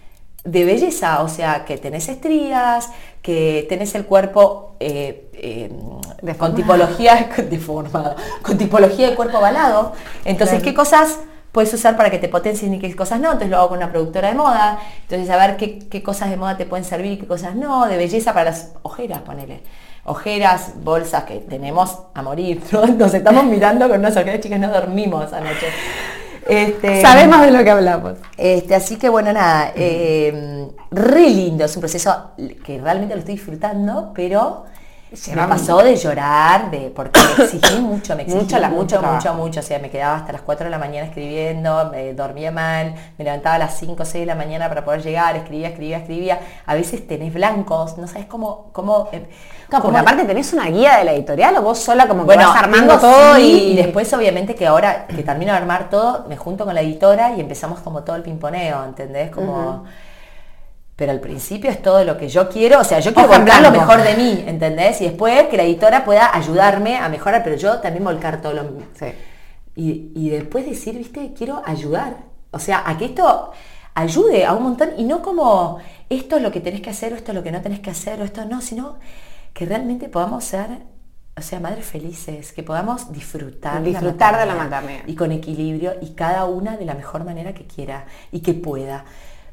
[0.45, 2.89] de belleza, o sea, que tenés estrías,
[3.21, 5.71] que tenés el cuerpo eh, eh,
[6.39, 9.93] con tipología deformado, con tipología de cuerpo balado.
[10.25, 11.19] Entonces, ¿qué cosas
[11.55, 13.29] puedes usar para que te potencien y qué cosas no?
[13.29, 14.81] Entonces lo hago con una productora de moda.
[15.03, 17.87] Entonces, a ver qué, qué cosas de moda te pueden servir y qué cosas no,
[17.87, 19.63] de belleza para las ojeras, ponele
[20.07, 22.61] ojeras, bolsas que tenemos a morir.
[22.99, 25.69] Nos estamos mirando con unas ojeras, chicas, no dormimos anoche.
[26.47, 28.15] Este, Sabemos de lo que hablamos.
[28.37, 32.33] Este, así que bueno, nada, eh, re lindo, es un proceso
[32.65, 34.65] que realmente lo estoy disfrutando, pero
[35.35, 39.61] me pasó de llorar, de porque me exigí mucho, me exigí mucho, mucho, mucho, mucho,
[39.61, 43.25] O sea, me quedaba hasta las 4 de la mañana escribiendo, me dormía mal, me
[43.25, 46.41] levantaba a las 5 o 6 de la mañana para poder llegar, escribía, escribía, escribía.
[46.67, 48.71] A veces tenés blancos, no sabes cómo...
[48.73, 49.29] cómo eh,
[49.69, 52.99] porque aparte tenés una guía de la editorial o vos sola como bueno, vas armando
[52.99, 53.75] todo y...
[53.75, 57.41] después obviamente que ahora que termino de armar todo, me junto con la editora y
[57.41, 59.31] empezamos como todo el pimponeo, ¿entendés?
[59.31, 59.85] Como
[60.97, 63.71] pero al principio es todo lo que yo quiero, o sea, yo quiero volcar lo
[63.73, 65.01] mejor de mí, ¿entendés?
[65.01, 68.63] Y después que la editora pueda ayudarme a mejorar, pero yo también volcar todo lo
[68.95, 69.07] sí.
[69.75, 72.19] y, y después decir, viste, quiero ayudar,
[72.53, 73.53] o sea, a que esto
[73.95, 75.79] ayude a un montón y no como
[76.09, 77.91] esto es lo que tenés que hacer o esto es lo que no tenés que
[77.91, 78.99] hacer o esto no, sino
[79.53, 80.67] que realmente podamos ser,
[81.37, 85.07] o sea, madres felices, que podamos disfrutar, disfrutar de la maternidad.
[85.07, 89.05] y con equilibrio y cada una de la mejor manera que quiera y que pueda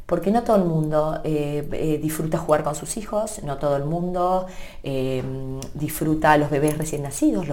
[0.05, 3.85] porque no todo el mundo eh, eh, disfruta jugar con sus hijos, no todo el
[3.85, 4.45] mundo
[4.83, 5.23] eh,
[5.73, 7.47] disfruta a los bebés recién nacidos,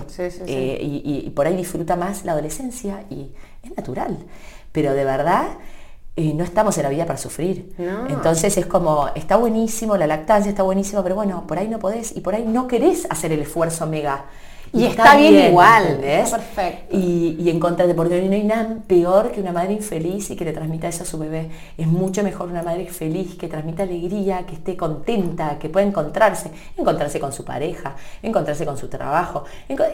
[0.46, 3.30] y, por ahí disfruta más la adolescencia y
[3.62, 4.18] es natural,
[4.72, 5.48] pero de verdad
[6.16, 7.76] no estamos en la vida para sufrir.
[8.08, 12.16] Entonces es como, está buenísimo, la lactancia está buenísimo, pero bueno, por ahí no podés
[12.16, 14.24] y por ahí no querés hacer el esfuerzo mega
[14.72, 16.30] y, está, bien, igual, ¿ves?
[16.30, 16.96] perfecto.
[16.96, 20.36] Y, y en contra de porque no hay nada peor que una madre infeliz y
[20.36, 21.48] que le transmita eso a su bebé.
[21.76, 26.50] Es mucho mejor una madre feliz que transmita alegría, que esté contenta, que pueda encontrarse,
[26.76, 29.44] encontrarse con su pareja, encontrarse con su trabajo.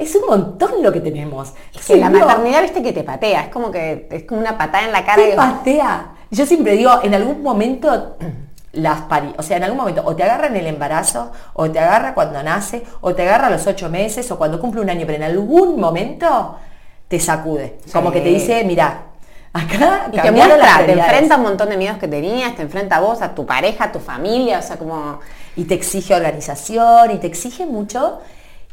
[0.00, 1.52] Es un montón lo que tenemos.
[1.74, 4.84] Es que la maternidad, viste, que te patea, es como que es como una patada
[4.84, 5.22] en la cara.
[5.22, 6.14] Te patea.
[6.30, 8.16] Yo siempre digo, en algún momento
[8.76, 11.78] las pari o sea, en algún momento o te agarra en el embarazo, o te
[11.78, 15.06] agarra cuando nace, o te agarra a los ocho meses, o cuando cumple un año,
[15.06, 16.56] pero en algún momento
[17.08, 17.78] te sacude.
[17.92, 19.02] Como que te dice, mira,
[19.52, 22.96] acá y te muestra, te enfrenta a un montón de miedos que tenías, te enfrenta
[22.96, 25.20] a vos, a tu pareja, a tu familia, o sea, como...
[25.56, 28.18] Y te exige organización, y te exige mucho,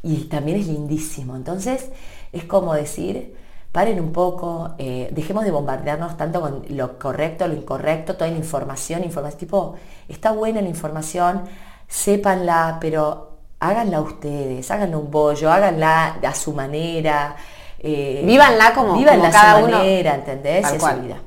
[0.01, 1.35] y también es lindísimo.
[1.35, 1.89] Entonces,
[2.31, 3.35] es como decir,
[3.71, 8.37] paren un poco, eh, dejemos de bombardearnos tanto con lo correcto, lo incorrecto, toda la
[8.37, 9.75] información, información, tipo,
[10.09, 11.43] está buena la información,
[11.87, 17.35] sépanla, pero háganla ustedes, háganla un bollo, háganla a su manera.
[17.79, 20.71] Eh, vívanla como, vívanla a cada su manera, ¿entendés?
[21.01, 21.21] vida.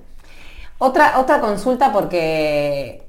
[0.79, 3.04] Otra, otra consulta porque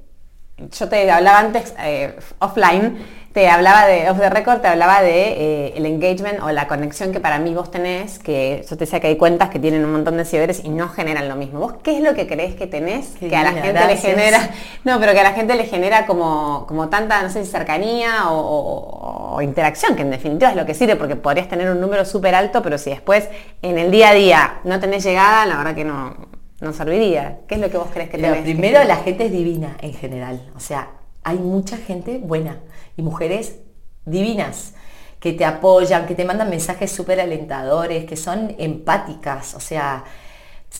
[0.57, 2.97] yo te hablaba antes eh, offline
[3.35, 7.11] te hablaba de, off the record, te hablaba de eh, el engagement o la conexión
[7.11, 9.91] que para mí vos tenés, que yo te decía que hay cuentas que tienen un
[9.91, 11.59] montón de seguidores y no generan lo mismo.
[11.59, 14.51] ¿Vos qué es lo que crees que tenés que a la gente le genera,
[14.85, 18.31] no, pero que a la gente le genera como, como tanta, no sé si cercanía
[18.31, 22.35] o, interacción, que en definitiva es lo que sirve, porque podrías tener un número súper
[22.35, 23.27] alto, pero si después
[23.61, 26.15] en el día a día no tenés llegada, la verdad que no,
[26.61, 27.39] no serviría.
[27.47, 28.41] ¿Qué es lo que vos crees que tenés?
[28.43, 30.89] Primero, la gente es divina en general, o sea,
[31.23, 32.59] hay mucha gente buena
[32.95, 33.59] y mujeres
[34.05, 34.73] divinas
[35.19, 40.03] que te apoyan, que te mandan mensajes súper alentadores, que son empáticas, o sea,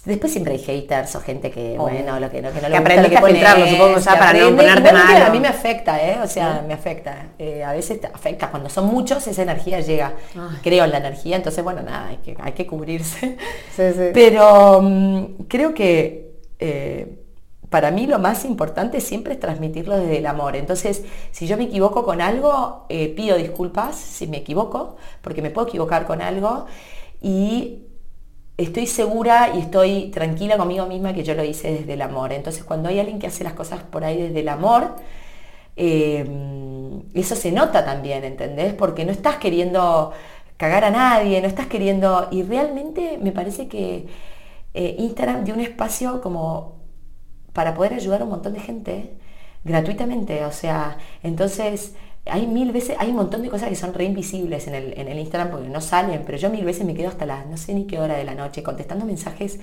[0.03, 3.01] después siempre hay haters o gente que, bueno, lo que no, que no le gusta
[3.01, 5.21] lo que a filtrarlo, supongo, ya para no ponerte mal.
[5.21, 6.17] A mí me afecta, ¿eh?
[6.23, 7.27] O sea, me afecta.
[7.39, 8.49] Eh, a veces te afecta.
[8.49, 10.13] Cuando son muchos, esa energía llega.
[10.61, 13.37] Creo en la energía, entonces, bueno, nada, hay que, hay que cubrirse.
[13.75, 14.09] Sí, sí.
[14.13, 16.25] Pero mm, creo que...
[16.59, 17.21] Eh,
[17.69, 20.55] para mí lo más importante siempre es transmitirlo desde el amor.
[20.55, 25.49] Entonces, si yo me equivoco con algo, eh, pido disculpas si me equivoco, porque me
[25.49, 26.67] puedo equivocar con algo
[27.21, 27.84] y
[28.57, 32.33] estoy segura y estoy tranquila conmigo misma que yo lo hice desde el amor.
[32.33, 34.95] Entonces, cuando hay alguien que hace las cosas por ahí desde el amor,
[35.75, 38.73] em, eso se nota también, ¿entendés?
[38.73, 40.13] Porque no estás queriendo
[40.57, 42.27] cagar a nadie, no estás queriendo...
[42.31, 44.07] Y realmente me parece que
[44.73, 46.75] eh, Instagram dio un espacio como
[47.53, 49.13] para poder ayudar a un montón de gente
[49.63, 50.45] gratuitamente.
[50.45, 51.95] O sea, entonces
[52.25, 55.07] hay mil veces, hay un montón de cosas que son re invisibles en el, en
[55.07, 57.73] el Instagram porque no salen, pero yo mil veces me quedo hasta las no sé
[57.73, 59.59] ni qué hora de la noche contestando mensajes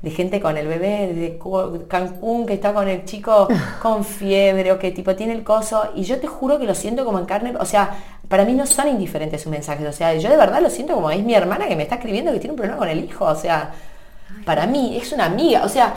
[0.00, 1.38] de gente con el bebé de
[1.88, 3.48] Cancún que está con el chico
[3.82, 7.04] con fiebre o que tipo tiene el coso y yo te juro que lo siento
[7.04, 7.96] como en carne, o sea,
[8.28, 11.10] para mí no son indiferentes sus mensajes, o sea, yo de verdad lo siento como
[11.10, 13.34] es mi hermana que me está escribiendo que tiene un problema con el hijo, o
[13.34, 13.72] sea,
[14.44, 15.94] para mí es una amiga, o sea,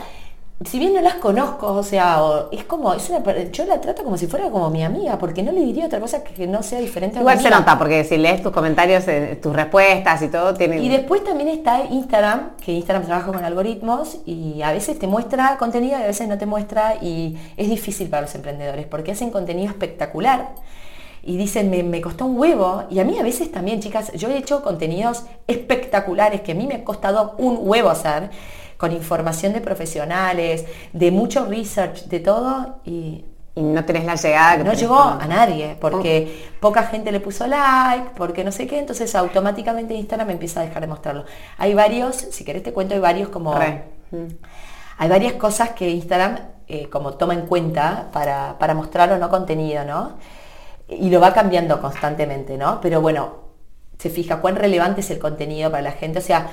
[0.64, 2.20] si bien no las conozco, o sea,
[2.52, 5.50] es como, es una, yo la trato como si fuera como mi amiga, porque no
[5.50, 8.42] le diría otra cosa que, no sea diferente a Igual se nota, porque si lees
[8.42, 10.80] tus comentarios, eh, tus respuestas y todo, tiene...
[10.80, 15.56] Y después también está Instagram, que Instagram trabaja con algoritmos y a veces te muestra
[15.58, 19.30] contenido y a veces no te muestra y es difícil para los emprendedores, porque hacen
[19.30, 20.50] contenido espectacular
[21.24, 22.84] y dicen, me, me, costó un huevo.
[22.90, 26.66] Y a mí a veces también, chicas, yo he hecho contenidos espectaculares que a mí
[26.66, 28.30] me ha costado un huevo hacer
[28.82, 33.24] con información de profesionales, de mucho research, de todo, y
[33.54, 37.46] y no tenés la llegada que no llegó a nadie porque poca gente le puso
[37.46, 41.26] like porque no sé qué entonces automáticamente Instagram empieza a dejar de mostrarlo.
[41.58, 46.88] Hay varios si querés te cuento hay varios como hay varias cosas que Instagram eh,
[46.88, 50.16] como toma en cuenta para, para mostrar o no contenido no
[50.88, 53.42] y lo va cambiando constantemente no pero bueno
[54.02, 56.18] se fija cuán relevante es el contenido para la gente.
[56.18, 56.50] O sea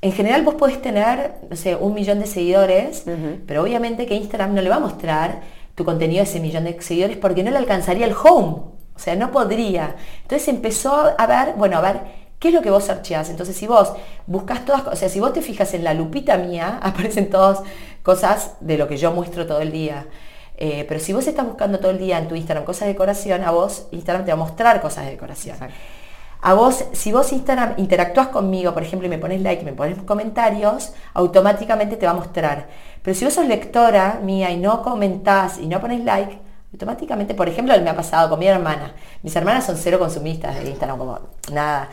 [0.00, 3.04] en general vos podés tener, no sé, un millón de seguidores,
[3.46, 5.40] pero obviamente que Instagram no le va a mostrar
[5.74, 8.78] tu contenido a ese millón de seguidores porque no le alcanzaría el home.
[8.94, 9.94] O sea, no podría.
[10.22, 12.00] Entonces empezó a ver, bueno, a ver,
[12.38, 13.30] ¿qué es lo que vos archivas?
[13.30, 13.92] Entonces, si vos
[14.26, 17.60] buscas todas, o sea, si vos te fijas en la lupita mía, aparecen todas
[18.02, 20.06] cosas de lo que yo muestro todo el día.
[20.56, 23.44] Eh, pero si vos estás buscando todo el día en tu Instagram cosas de decoración,
[23.44, 25.56] a vos Instagram te va a mostrar cosas de decoración.
[26.40, 29.72] A vos, si vos Instagram interactúas conmigo, por ejemplo, y me pones like, y me
[29.72, 32.68] pones comentarios, automáticamente te va a mostrar.
[33.02, 36.38] Pero si vos sos lectora mía y no comentás y no pones like,
[36.72, 38.92] automáticamente, por ejemplo, me ha pasado con mi hermana.
[39.22, 41.18] Mis hermanas son cero consumistas de Instagram, como
[41.52, 41.88] nada.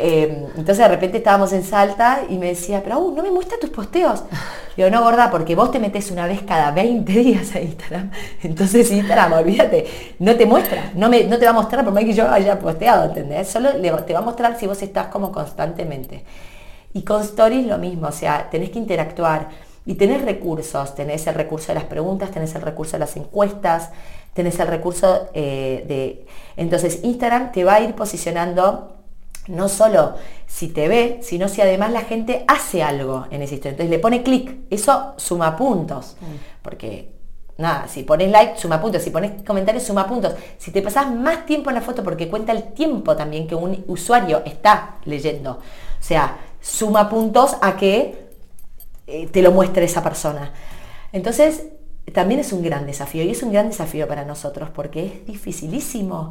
[0.00, 3.70] Em, entonces de repente estábamos en Salta y me decía, pero no me muestra tus
[3.70, 4.22] posteos.
[4.76, 8.10] Digo, no, gorda, porque vos te metes una vez cada 20 días a Instagram.
[8.42, 9.86] Entonces Instagram, olvídate,
[10.20, 12.58] no te muestra, no, me, no te va a mostrar por más que yo haya
[12.58, 13.48] posteado, ¿entendés?
[13.48, 13.70] Solo
[14.04, 16.22] te va a mostrar si vos estás como constantemente.
[16.92, 19.48] Y con Stories lo mismo, o sea, tenés que interactuar
[19.84, 23.90] y tenés recursos, tenés el recurso de las preguntas, tenés el recurso de las encuestas,
[24.38, 26.24] tenés el recurso eh, de...
[26.56, 28.94] Entonces Instagram te va a ir posicionando
[29.48, 30.14] no solo
[30.46, 33.82] si te ve, sino si además la gente hace algo en ese instante.
[33.82, 36.62] Entonces le pone clic, eso suma puntos, mm.
[36.62, 37.10] porque
[37.56, 40.34] nada, si pones like, suma puntos, si pones comentarios, suma puntos.
[40.56, 43.84] Si te pasas más tiempo en la foto, porque cuenta el tiempo también que un
[43.88, 48.28] usuario está leyendo, o sea, suma puntos a que
[49.08, 50.52] eh, te lo muestre esa persona.
[51.12, 51.64] Entonces,
[52.12, 56.30] también es un gran desafío y es un gran desafío para nosotros porque es dificilísimo.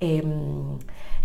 [0.00, 0.78] Em,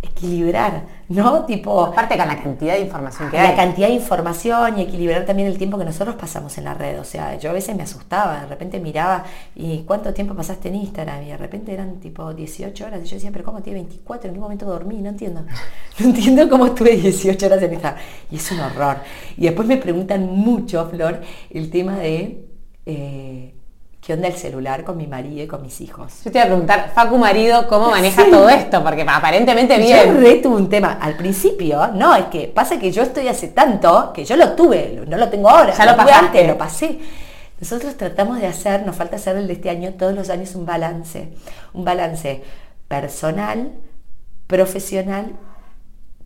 [0.04, 1.45] equilibrar, ¿no?
[1.45, 1.86] Tipo.
[1.86, 3.49] Aparte con la cantidad de información que hay.
[3.49, 6.99] La cantidad de información y equilibrar también el tiempo que nosotros pasamos en la red.
[6.99, 9.24] O sea, yo a veces me asustaba, de repente miraba
[9.56, 13.01] y cuánto tiempo pasaste en Instagram y de repente eran tipo 18 horas.
[13.04, 14.28] Y yo decía, pero ¿cómo tiene 24?
[14.28, 15.01] ¿En qué momento dormí?
[15.01, 15.43] No entiendo.
[15.99, 18.01] No entiendo cómo estuve 18 horas en Instagram.
[18.32, 18.97] Y es un horror.
[19.38, 22.47] Y después me preguntan mucho, Flor, el tema de.
[22.86, 23.53] Eh,
[24.06, 26.26] ¿Qué onda el celular con mi marido y con mis hijos?
[26.26, 28.84] Yo te iba a preguntar, Facu marido, ¿cómo maneja todo esto?
[28.84, 30.16] Porque aparentemente bien.
[30.16, 30.97] Yo re un tema.
[30.99, 35.06] Al principio, no, es que pasa que yo estoy hace tanto que yo lo tuve,
[35.08, 35.74] no lo tengo ahora.
[35.74, 36.99] Ya lo, tuve antes, lo pasé.
[37.62, 40.66] Nosotros tratamos de hacer, nos falta hacer el de este año, todos los años un
[40.66, 41.30] balance.
[41.72, 42.43] Un balance
[42.89, 43.72] personal,
[44.47, 45.32] profesional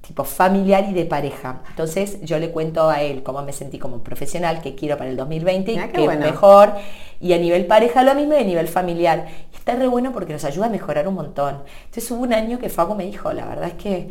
[0.07, 1.61] tipo familiar y de pareja.
[1.69, 5.17] Entonces yo le cuento a él cómo me sentí como profesional, que quiero para el
[5.17, 6.71] 2020 y ah, qué, mejor.
[7.19, 9.27] Y a nivel pareja lo mismo y a nivel familiar.
[9.51, 11.63] Y está re bueno porque nos ayuda a mejorar un montón.
[11.85, 14.09] Entonés hubo un año que Fago me dijo, la verdad es que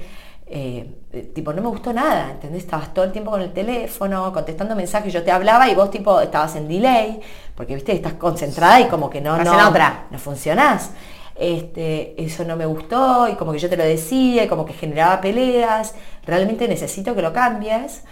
[0.49, 2.65] eh, tipo no me gustó nada, ¿entendés?
[2.65, 6.21] Estabas todo el tiempo con el teléfono, contestando mensajes, yo te hablaba y vos tipo
[6.21, 7.21] estabas en delay,
[7.55, 10.09] porque viste, estás concentrada y como que no, no, otra.
[10.11, 10.91] no funcionás
[11.39, 14.73] este, eso no me gustó y como que yo te lo decía y como que
[14.73, 18.03] generaba peleas, realmente necesito que lo cambies.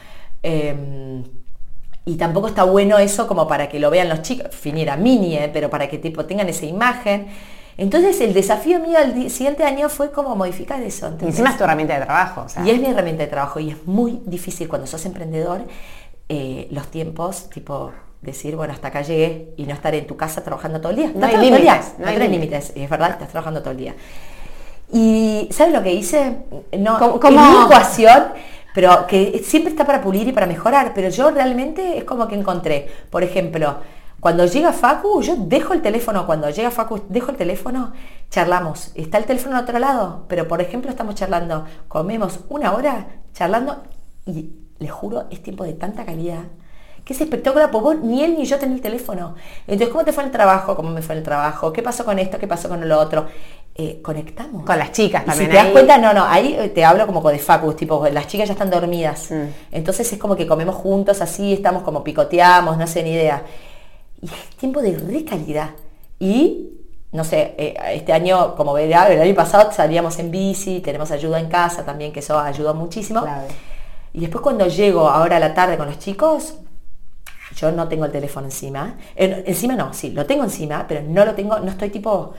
[0.43, 1.25] Em,
[2.07, 5.51] y tampoco está bueno eso como para que lo vean los chicos, finiera mini, eh,
[5.53, 7.29] pero para que tipo tengan esa imagen.
[7.77, 11.17] Entonces el desafío mío al siguiente año fue como modificar eso.
[11.21, 12.47] y encima es tu herramienta de trabajo.
[12.65, 15.63] Y es mi herramienta de trabajo y es muy difícil cuando sos emprendedor
[16.29, 17.93] eh, los tiempos, tipo
[18.25, 21.13] decir, bueno, hasta acá llegué y no estar en tu casa trabajando todo el día.
[21.15, 21.95] No hay límites.
[21.99, 23.95] No, hay límites, es verdad, estás trabajando todo el día.
[24.93, 26.39] Y ¿sabes lo que hice?
[26.79, 28.25] No, como mi ecuación,
[28.75, 32.35] pero que siempre está para pulir y para mejorar, pero yo realmente es como que
[32.35, 33.77] encontré, por ejemplo,
[34.21, 37.93] cuando llega Facu, yo dejo el teléfono, cuando llega Facu, dejo el teléfono,
[38.31, 38.91] charlamos.
[38.95, 43.83] Está el teléfono al otro lado, pero por ejemplo estamos charlando, comemos una hora charlando
[44.25, 46.45] y le juro, es tiempo de tanta calidad
[47.05, 49.35] que es espectacular, pues vos ni él ni yo tenés el teléfono.
[49.67, 50.75] Entonces, ¿cómo te fue el trabajo?
[50.75, 51.73] ¿Cómo me fue el trabajo?
[51.73, 52.39] ¿Qué pasó con esto?
[52.39, 53.27] ¿Qué pasó con lo otro?
[53.75, 54.65] Eh, conectamos.
[54.65, 55.51] Con las chicas también.
[55.51, 58.27] si te das cuenta, no, no, ahí eh, te hablo como de Facus, tipo, las
[58.27, 59.31] chicas ya están dormidas.
[59.31, 59.45] Mm.
[59.73, 63.43] Entonces es como que comemos juntos así, estamos como picoteamos, no sé ni idea.
[64.23, 65.71] Y es tiempo de recalidad.
[66.19, 66.71] Y
[67.13, 71.39] no sé, eh, este año, como verá, el año pasado salíamos en bici, tenemos ayuda
[71.39, 73.25] en casa también, que eso ayudó muchísimo.
[74.13, 76.55] Y después cuando llego ahora a la tarde con los chicos,
[77.57, 78.97] yo no tengo el teléfono encima.
[79.17, 82.35] encima no, sí, lo tengo encima, pero no lo tengo, no estoy tipo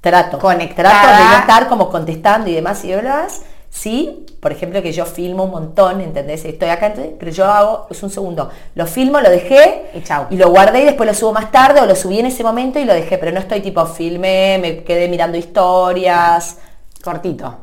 [0.00, 0.38] trato.
[0.38, 0.90] Conectada.
[0.90, 3.42] Trato de no estar como contestando y demás y hablas
[3.76, 6.46] Sí, por ejemplo, que yo filmo un montón, ¿entendés?
[6.46, 10.28] Estoy acá, pero yo hago, es un segundo, lo filmo, lo dejé y, chau.
[10.30, 12.78] y lo guardé y después lo subo más tarde o lo subí en ese momento
[12.78, 16.56] y lo dejé, pero no estoy tipo filmé, me quedé mirando historias.
[17.04, 17.54] Cortito.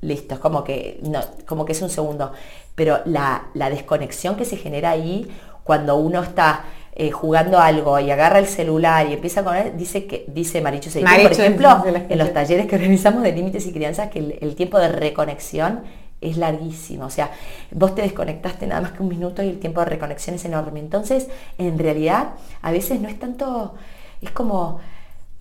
[0.00, 2.32] Listo, es como que, no, como que es un segundo.
[2.74, 5.30] Pero la, la desconexión que se genera ahí
[5.70, 6.64] cuando uno está
[6.96, 10.90] eh, jugando algo y agarra el celular y empieza a comer, dice que, dice Marichu
[10.90, 14.88] por ejemplo, en los talleres que organizamos de límites y crianzas, que el, tiempo de
[14.88, 15.82] reconexión
[16.20, 17.04] es larguísimo.
[17.04, 17.30] O sea,
[17.70, 20.80] vos te desconectaste nada más que un minuto y el tiempo de reconexión es enorme.
[20.80, 22.30] Entonces, en realidad,
[22.62, 23.76] a veces no es tanto,
[24.20, 24.80] es como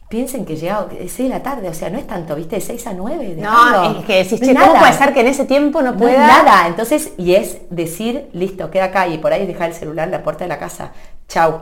[0.10, 2.55] piensen que llega 6 de la tarde, o sea, no es tanto, ¿viste?
[2.55, 3.36] De 6 a 9.
[3.38, 6.28] No, es que decís, ¿cómo puede ser que en ese tiempo no pueda?
[6.28, 10.12] nada, entonces, y es decir, listo, queda acá y por ahí dejar el celular en
[10.12, 10.91] la puerta de la casa,
[11.28, 11.62] chau.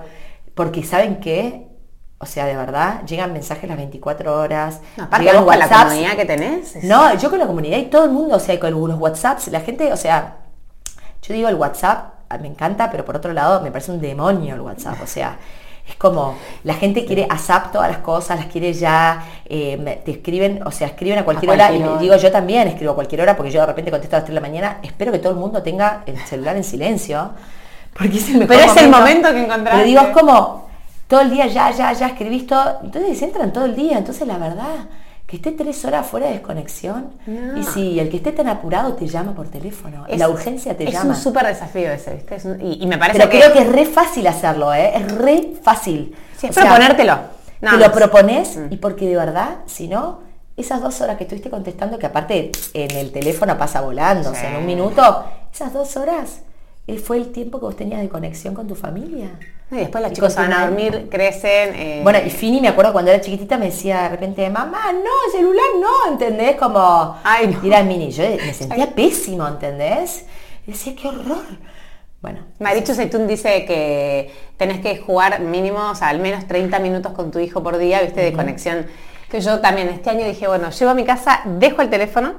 [0.56, 1.68] Porque ¿saben qué?
[2.20, 4.82] O sea, de verdad, llegan mensajes las 24 horas.
[4.96, 6.84] No, aparte vos con la comunidad que tenés.
[6.84, 9.60] No, yo con la comunidad y todo el mundo, o sea, con los WhatsApps, la
[9.60, 10.38] gente, o sea,
[11.22, 14.62] yo digo el WhatsApp, me encanta, pero por otro lado me parece un demonio el
[14.62, 15.38] WhatsApp, o sea,
[15.88, 20.62] es como, la gente quiere ASAP todas las cosas, las quiere ya, eh, te escriben,
[20.66, 23.52] o sea, escriben a cualquier, hora, y digo yo también escribo a cualquier hora porque
[23.52, 25.64] yo de repente contesto a las 3 de la mañana, espero que todo el mundo
[25.64, 27.32] tenga el celular en silencio,
[27.98, 29.72] porque es el mejor Pero es el momento que encontraste.
[29.72, 30.70] Pero digo, es como,
[31.08, 34.38] todo el día ya, ya, ya escribís todo, entonces entran todo el día, entonces la
[34.38, 34.88] verdad
[35.28, 37.12] que esté tres horas fuera de desconexión.
[37.58, 41.14] Y si el que esté tan apurado te llama por teléfono, la urgencia te llama.
[41.14, 42.38] Es un súper desafío ese, ¿viste?
[42.64, 44.94] y, me parece Pero creo que es re fácil hacerlo, ¿eh?
[44.96, 46.16] Es re fácil.
[46.38, 47.20] Sí, proponértelo.
[47.60, 48.68] te lo propones mm.
[48.74, 50.22] y porque de verdad, si no,
[50.56, 54.52] esas dos horas que estuviste contestando, que aparte en el teléfono pasa volando, o sea,
[54.52, 56.40] en un minuto, esas dos horas
[57.04, 59.32] fue el tiempo que vos tenías de conexión con tu familia.
[59.70, 61.76] Y después las chicos van a dormir, crecen.
[61.76, 65.32] Eh, bueno, y Fini, me acuerdo cuando era chiquitita, me decía de repente, mamá, no,
[65.32, 66.56] celular no, ¿entendés?
[66.56, 67.68] Como, Ay, no.
[67.68, 68.10] era mini.
[68.12, 70.26] Yo me sentía pésimo, ¿entendés?
[70.66, 71.44] Y decía, qué horror.
[72.22, 72.40] Bueno.
[72.60, 77.30] Marichu Seitún dice que tenés que jugar mínimo, o sea, al menos 30 minutos con
[77.30, 78.88] tu hijo por día, viste, de conexión.
[79.30, 82.36] Que yo también este año dije, bueno, llego a mi casa, dejo el teléfono,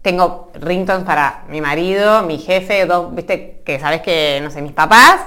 [0.00, 4.72] tengo ringtones para mi marido, mi jefe, dos, viste, que sabes que, no sé, mis
[4.72, 5.20] papás,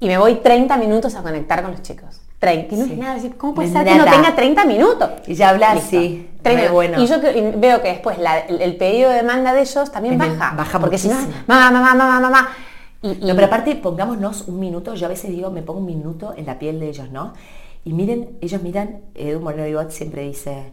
[0.00, 2.20] y me voy 30 minutos a conectar con los chicos.
[2.38, 2.74] 30.
[2.74, 5.10] Y no es nada, decir, ¿cómo puede ser que no tenga 30 minutos?
[5.26, 6.30] Y ya hablar, sí.
[6.42, 7.02] 30 bueno.
[7.02, 8.16] Y yo veo que después
[8.48, 10.54] el, pedido de demanda de ellos también baja.
[10.56, 12.48] Baja porque si no, mamá, mamá, mamá, mamá.
[13.02, 16.34] Y, no, pero aparte, pongámonos un minuto, yo a veces digo, me pongo un minuto
[16.36, 17.32] en la piel de ellos, ¿no?
[17.84, 20.72] Y miren, ellos miran, Edu Moreno siempre dice,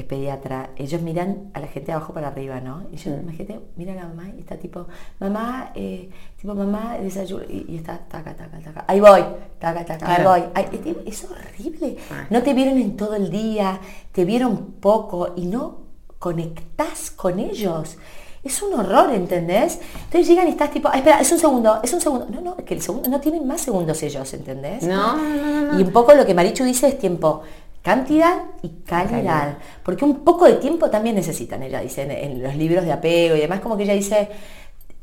[0.00, 2.84] que es pediatra, ellos miran a la gente de abajo para arriba, ¿no?
[2.92, 4.86] Y yo, imagínate, mira a la mamá y está tipo,
[5.18, 9.22] mamá, eh, tipo, mamá, desayuno, y, está, taca, taca, taca, ahí voy,
[9.58, 11.04] taca, taca, ahí voy.
[11.06, 11.96] es, horrible.
[12.10, 12.26] Ah.
[12.30, 13.80] No te vieron en todo el día,
[14.12, 15.80] te vieron poco y no
[16.18, 17.96] conectás con ellos.
[18.42, 19.80] Es un horror, ¿entendés?
[20.04, 22.26] Entonces llegan y estás tipo, ah, espera, es un segundo, es un segundo.
[22.30, 24.82] No, no, es que el segundo no tienen más segundos ellos, ¿entendés?
[24.82, 27.42] No, no, no, Y un poco lo que Marichu dice es tiempo
[27.82, 29.58] cantidad y calidad.
[29.82, 33.40] Porque un poco de tiempo también necesitan, ella dice, en, los libros de apego y
[33.40, 34.28] demás, como que ella dice,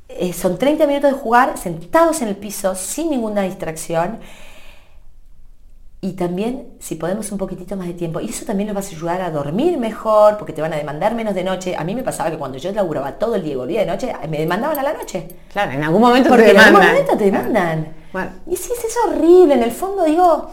[0.10, 4.20] eh, son 30 minutos de jugar sentados en el piso, sin ninguna distracción.
[6.00, 8.20] Y también, si podemos, un poquitito más de tiempo.
[8.22, 11.16] Y eso también nos va a ayudar a dormir mejor, porque te van a demandar
[11.16, 11.76] menos de noche.
[11.76, 14.14] A mí me pasaba que cuando yo laburaba todo el día y volvía de noche,
[14.30, 15.28] me demandaban a la noche.
[15.52, 16.68] Claro, en algún momento te demandan.
[16.68, 17.94] En algún momento te demandan.
[18.46, 19.56] Y sí, es horrible.
[19.56, 20.52] En el fondo digo,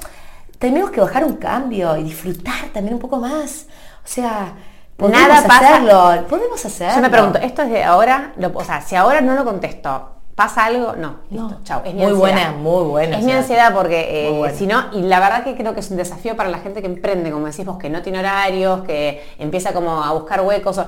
[0.58, 3.66] tenemos que bajar un cambio y disfrutar también un poco más.
[4.04, 4.54] O sea,
[4.96, 6.96] podemos Nada hacerlo, podemos hacerlo.
[6.96, 8.32] Yo me pregunto, ¿esto es de ahora?
[8.52, 10.96] o sea, si ahora no lo contesto, ¿Pasa algo?
[10.96, 11.82] No, listo, chao.
[11.84, 13.18] Es muy buena, muy buena.
[13.18, 15.96] Es mi ansiedad porque eh, si no, y la verdad que creo que es un
[15.96, 20.02] desafío para la gente que emprende, como decimos, que no tiene horarios, que empieza como
[20.02, 20.80] a buscar huecos.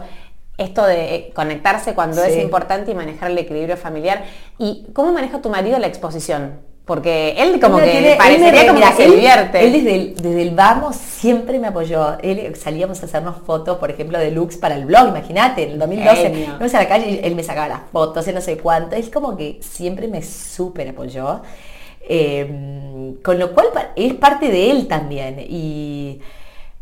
[0.59, 4.25] Esto de eh, conectarse cuando es importante y manejar el equilibrio familiar.
[4.59, 6.59] ¿Y cómo maneja tu marido la exposición?
[6.87, 9.67] Porque él como que parecería como que se divierte.
[9.67, 12.17] Él desde el, desde el, vamos siempre me apoyó.
[12.23, 15.79] Él salíamos a hacernos fotos, por ejemplo, de looks para el blog, imagínate, en el
[15.81, 16.47] 2012.
[16.47, 18.95] Íbamos a la calle y él me sacaba las fotos, él no sé cuánto.
[18.95, 21.43] Es como que siempre me súper apoyó.
[22.09, 23.67] Em, con lo cual
[23.97, 25.41] es parte de él también.
[25.41, 26.21] Y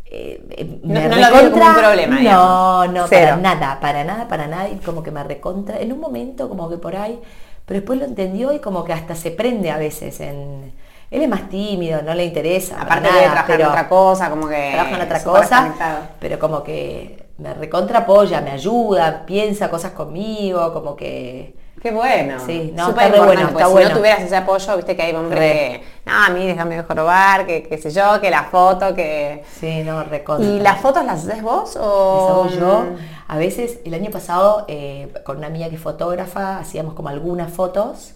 [0.05, 2.19] eh, no, no lo veo como un problema.
[2.21, 4.69] No, no, para nada, para nada, para nada.
[4.69, 5.79] Y como que me recontra.
[5.79, 7.19] En un momento como que por ahí
[7.65, 10.73] pero después lo entendió y como que hasta se prende a veces en...
[11.11, 12.81] Él es más tímido, no le interesa.
[12.81, 14.71] Aparte de trabajar en otra cosa, como que...
[14.73, 20.73] Trabaja en otra cosa, pero como que me recontra apoya, me ayuda, piensa cosas conmigo,
[20.73, 21.64] como que...
[21.85, 22.39] Qué bueno.
[22.43, 23.87] Sí, no, Súper está re bueno, está bueno.
[23.89, 25.51] Si no tuvieras ese apoyo, viste que hay hombres Re.
[25.51, 29.43] que, no, a mí déjame jorobar, que qué sé yo, que la foto, que...
[29.59, 30.47] Sí, no, recontra.
[30.49, 32.27] ¿Y las fotos las haces vos Las o...?
[32.27, 32.85] hago yo.
[33.27, 37.53] A veces, el año pasado, eh, con una amiga que es fotógrafa, hacíamos como algunas
[37.53, 38.13] fotos.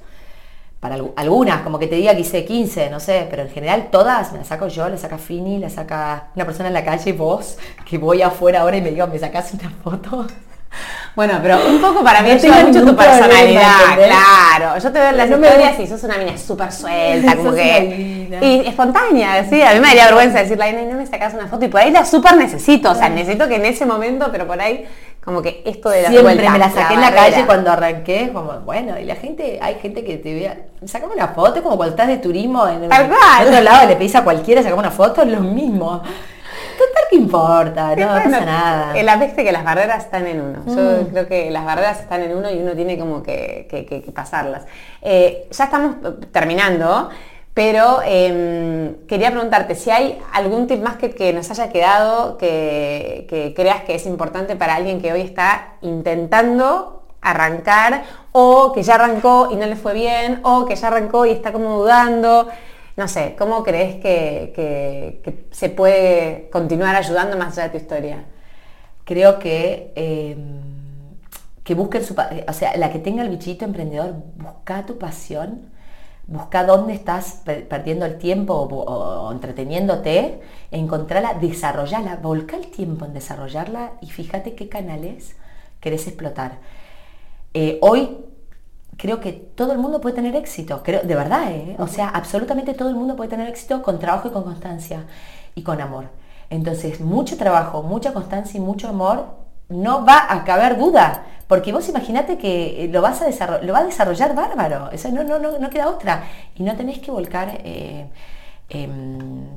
[0.79, 3.89] Para algu- algunas, como que te diga que hice 15, no sé, pero en general
[3.91, 7.13] todas me las saco yo, las saca Fini, las saca una persona en la calle,
[7.13, 10.25] vos, que voy afuera ahora y me digo, ¿me sacás una foto?
[11.19, 14.79] Bueno, pero un poco para mí tengo mucho tu personalidad, claro.
[14.81, 18.29] Yo te veo en las No historias y sos una mina súper suelta, como que...
[18.41, 19.61] Y espontánea, sí.
[19.61, 21.65] A mí me daría vergüenza decirle, ay, no, no me sacas una foto.
[21.65, 24.61] Y por ahí la súper necesito, o sea, necesito que en ese momento, pero por
[24.61, 24.85] ahí,
[25.21, 28.31] como que esto de la Siempre vuelta, me la saqué en la calle cuando arranqué,
[28.33, 31.95] como bueno, y la gente, hay gente que te vea, sacame una foto, como cuando
[31.95, 35.27] estás de turismo en, en otro lado, le pedís a cualquiera, sacame una foto, es
[35.27, 36.01] lo mismo.
[36.79, 38.23] Total que importa, no, bueno.
[38.31, 38.97] pasa nada.
[38.97, 40.63] El viste que las barreras están en uno.
[40.65, 41.05] Yo Mm.
[41.11, 44.11] creo que las barreras están en uno y uno tiene como que, que- que- que
[44.13, 44.63] pasarlas.
[45.01, 47.09] Eh, ya estamos eh, terminando,
[47.53, 53.25] pero eh, quería preguntarte si hay algún tip más que, que nos haya quedado que,
[53.29, 58.95] que creas que es importante para alguien que hoy está intentando arrancar o que ya
[58.95, 62.47] arrancó y no le fue bien o que ya arrancó y está como dudando.
[62.99, 65.21] No sé, ¿cómo crees que,
[65.51, 68.25] se puede continuar ayudando más allá de tu historia?
[69.05, 70.35] Creo que, eh,
[71.63, 75.69] que busquen su, o sea, la que tenga el bichito emprendedor, busca tu pasión,
[76.27, 83.13] busca dónde estás per- perdiendo el tiempo o, entreteniéndote, encontrarla, desarrollarla, volca el tiempo en
[83.13, 85.37] desarrollarla y fíjate qué canales
[85.79, 86.57] querés explotar.
[87.53, 88.17] Eh, hoy
[88.99, 91.75] creo que todo el mundo puede tener éxito, creo, de verdad, ¿eh?
[91.79, 95.05] o sea, absolutamente todo el mundo puede tener éxito con trabajo y con constancia
[95.55, 96.09] y con amor.
[96.49, 99.37] Entonces, mucho trabajo, mucha constancia y mucho amor,
[99.69, 103.71] no va a caber duda, porque vos imaginate que eh, lo vas a desarrollar, lo
[103.71, 106.23] va a desarrollar bárbaro, eso no, no, no, no queda otra,
[106.55, 108.09] y no tenés que volcar eh,
[108.67, 109.47] em,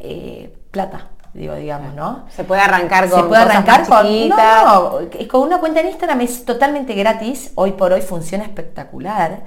[0.00, 2.24] eh, plata, digo, digamos, ¿no?
[2.30, 4.64] Se puede arrancar con Se puede cosas arrancar más con, chiquitas.
[4.64, 8.44] no, no, que- con una cuenta en Instagram es totalmente gratis, hoy por hoy funciona
[8.44, 9.44] espectacular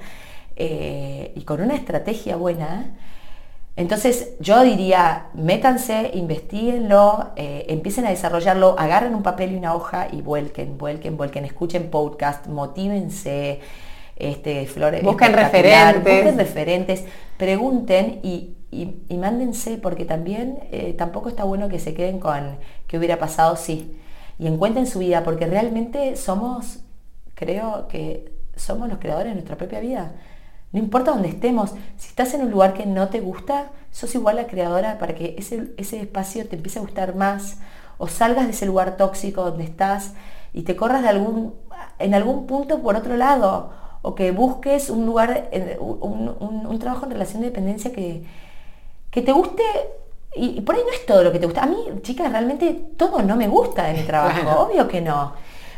[0.56, 2.90] eh, y con una estrategia buena.
[3.76, 10.08] Entonces yo diría, métanse, investiguenlo, eh, empiecen a desarrollarlo, agarren un papel y una hoja
[10.12, 13.60] y vuelquen, vuelquen, vuelquen, escuchen podcast, motívense,
[14.16, 15.02] este, flores.
[15.02, 16.02] Busquen referentes.
[16.02, 17.04] Busquen referentes,
[17.38, 22.98] pregunten y, y- mándense, porque también eh, tampoco está bueno que se queden con qué
[22.98, 23.96] hubiera pasado si.
[24.38, 26.80] Y encuentren su vida, porque realmente somos,
[27.34, 30.12] creo que somos los creadores de nuestra propia vida.
[30.72, 34.36] No importa dónde estemos, si estás en un lugar que no te gusta, sos igual
[34.36, 37.58] la creadora para que ese, ese espacio te empiece a gustar más,
[37.98, 40.12] o salgas de ese lugar tóxico donde estás
[40.52, 41.54] y te corras de algún,
[41.98, 45.50] en algún punto por otro lado, o que busques un lugar,
[45.80, 48.24] un, un- un trabajo en relación de dependencia que,
[49.10, 49.62] que te guste
[50.36, 51.62] y, y por ahí no es todo lo que te gusta.
[51.62, 54.60] A mí, chicas, realmente todo no me gusta de mi trabajo, Claro.
[54.62, 55.32] obvio que no.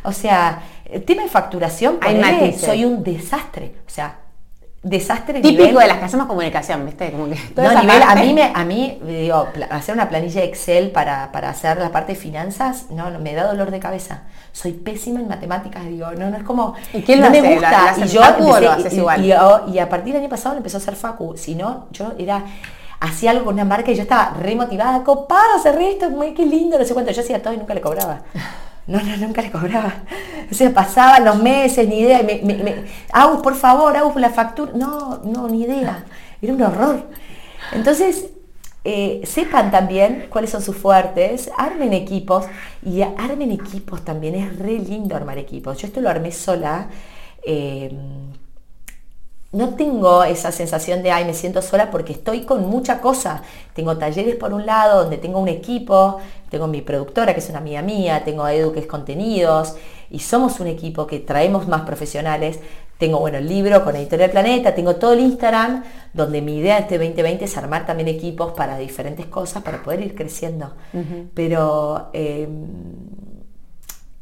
[0.05, 3.77] O sea, el tema de facturación, ponele, soy un desastre.
[3.87, 4.19] O sea,
[4.83, 7.13] desastre Típico nivel- de las que hacemos comunicación, ¿viste?
[7.13, 11.31] Como que no, nivel, a mí, me, a mí digo, hacer una planilla Excel para,
[11.31, 14.25] para hacer la parte de finanzas, no, me da dolor de cabeza.
[14.51, 16.75] Soy pésima en matemáticas, digo, no, no es como.
[16.93, 17.95] ¿Y quién no lo me gusta.
[17.97, 19.25] y yo empecé- lo haces y- igual?
[19.25, 21.37] Y, y- y a partir del año pasado lo empezó a hacer Facu.
[21.37, 22.43] Si no, yo era.
[23.05, 26.47] Hacía algo con una marca y yo estaba re motivada, copada, cerré esto, muy qué
[26.47, 27.11] lindo, no sé cuánto.
[27.13, 28.23] Yo hacía todo y nunca le cobraba.
[28.85, 29.95] No, no, nunca le cobraba.
[30.51, 32.21] O sea, pasaban los meses, ni idea.
[32.21, 34.73] y Me, me, me- Agus, por favor, Agus, la factura.
[34.75, 36.05] No, no, ni idea.
[36.43, 37.07] Era un horror.
[37.71, 38.31] Entonces,
[38.83, 42.47] eh, sepan también cuáles son sus fuertes, armen equipos
[42.85, 44.35] y armen equipos también.
[44.35, 45.79] Es re lindo armar equipos.
[45.79, 46.89] Yo esto lo armé sola.
[47.47, 47.89] eh,
[49.53, 53.43] no tengo esa sensación de, ay, me siento sola porque estoy con mucha cosa.
[53.75, 57.59] Tengo talleres por un lado, donde tengo un equipo, tengo mi productora, que es una
[57.59, 59.77] amiga mía, tengo a Edu, que es contenidos,
[60.11, 62.61] y somos un equipo que traemos más profesionales.
[62.97, 65.85] Tengo, bueno, el libro con Editorial Planeta, tengo todo el Instagram,
[66.15, 70.01] donde mi idea de este 2020 es armar también equipos para diferentes cosas, para poder
[70.01, 70.73] ir creciendo.
[71.35, 72.49] Pero eh,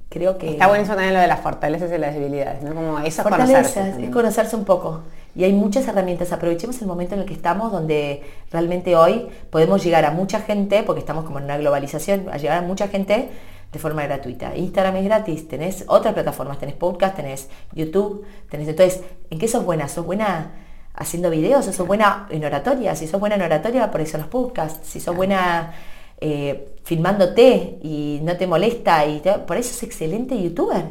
[0.09, 0.51] creo que...
[0.51, 2.75] Está buenísimo también lo de las fortalezas y las debilidades, ¿no?
[2.75, 4.05] Como eso es Fortalezas, conocerse.
[4.05, 5.03] es conocerse un poco.
[5.35, 6.33] Y hay muchas herramientas.
[6.33, 10.83] Aprovechemos el momento en el que estamos, donde realmente hoy podemos llegar a mucha gente,
[10.83, 13.29] porque estamos como en una globalización, a llegar a mucha gente
[13.73, 14.57] de forma gratuita.
[14.57, 18.67] Instagram es gratis, tenés otras plataformas, tenés podcast, tenés YouTube, tenés...
[18.69, 19.87] Entonces, ¿en qué sos buena?
[19.89, 20.53] ¿Sos buena
[20.95, 21.67] haciendo videos?
[21.67, 22.97] ¿Sos buena en oratoria?
[22.97, 24.89] Si sos buena en oratoria, por eso los podcasts.
[24.89, 25.73] Si sos buena
[26.21, 30.87] eh, filmándote y no te molesta, y te- por eso es excelente youtuber.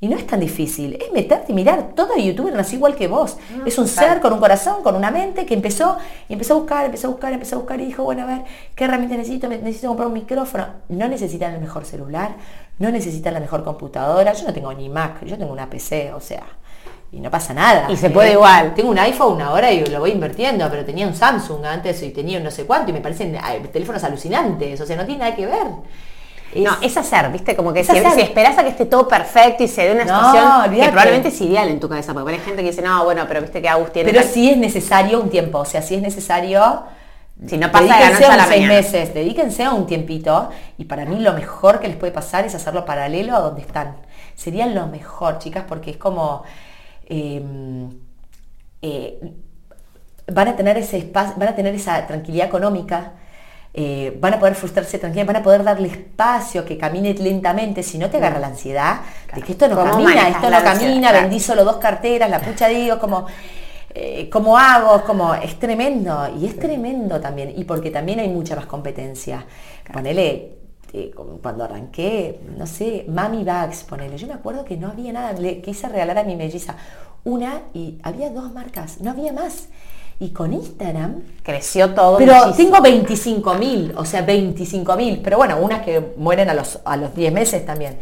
[0.00, 3.36] Y no es tan difícil, es meterte y mirar, todo youtuber nació igual que vos.
[3.66, 6.84] es un ser con un corazón, con una mente que empezó, y empezó a buscar,
[6.84, 8.42] empezó a buscar, empezó a buscar y dijo, bueno, a ver,
[8.76, 9.48] ¿qué herramienta necesito?
[9.48, 10.66] Necesito comprar un micrófono.
[10.88, 12.36] No necesitan el mejor celular,
[12.78, 14.32] no necesitan la mejor computadora.
[14.34, 16.44] Yo no tengo ni Mac, yo tengo una PC, o sea,
[17.10, 17.90] y no pasa nada.
[17.90, 18.74] Y se puede igual.
[18.74, 22.38] Tengo un iPhone ahora y lo voy invirtiendo, pero tenía un Samsung antes y tenía
[22.38, 23.36] un no sé cuánto y me parecen
[23.72, 25.66] teléfonos alucinantes, o sea, no tiene nada que ver
[26.56, 27.54] no, es hacer, ¿viste?
[27.54, 30.88] Como que si, esperas a que esté todo perfecto y se dé una situación que
[30.88, 33.60] probablemente es ideal en tu cabeza, porque hay gente que dice, no, bueno, pero viste
[33.60, 34.10] que Agus tiene...
[34.12, 36.84] Pero sí es necesario un tiempo, o sea, sí es necesario...
[37.46, 41.20] Si no pasa de la a, seis meses, dedíquense a un tiempito y para mí
[41.20, 43.94] lo mejor que les puede pasar es hacerlo paralelo a donde están.
[44.34, 46.42] Sería lo mejor, chicas, porque es como...
[47.06, 47.90] Em,
[48.82, 49.20] eh,
[50.32, 53.12] van a tener ese espacio, van a tener esa tranquilidad económica,
[53.80, 57.96] eh, van a poder frustrarse tranquila, van a poder darle espacio, que camine lentamente, si
[57.96, 59.02] no te agarra la ansiedad
[59.32, 62.98] de que esto no camina, esto no camina, vendí solo dos carteras, la pucha digo,
[62.98, 63.26] como,
[63.94, 65.04] eh, ¿cómo hago?
[65.04, 69.46] Como, es tremendo, y es tremendo también, y porque también hay mucha más competencia.
[69.92, 70.56] Ponele,
[70.92, 75.34] eh, cuando arranqué, no sé, Mami Bags, ponele, yo me acuerdo que no había nada,
[75.34, 76.74] le quise regalar a mi melliza
[77.22, 79.68] una y había dos marcas, no había más.
[80.20, 82.18] Y con Instagram creció todo.
[82.18, 85.20] Pero tengo 25 mil, o sea, 25 mil.
[85.22, 87.98] Pero bueno, unas que mueren a los, a los 10 meses también.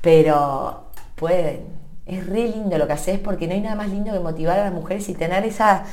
[0.00, 1.76] Pero pueden.
[2.04, 4.64] Es re lindo lo que haces porque no hay nada más lindo que motivar a
[4.64, 5.84] las mujeres y tener esa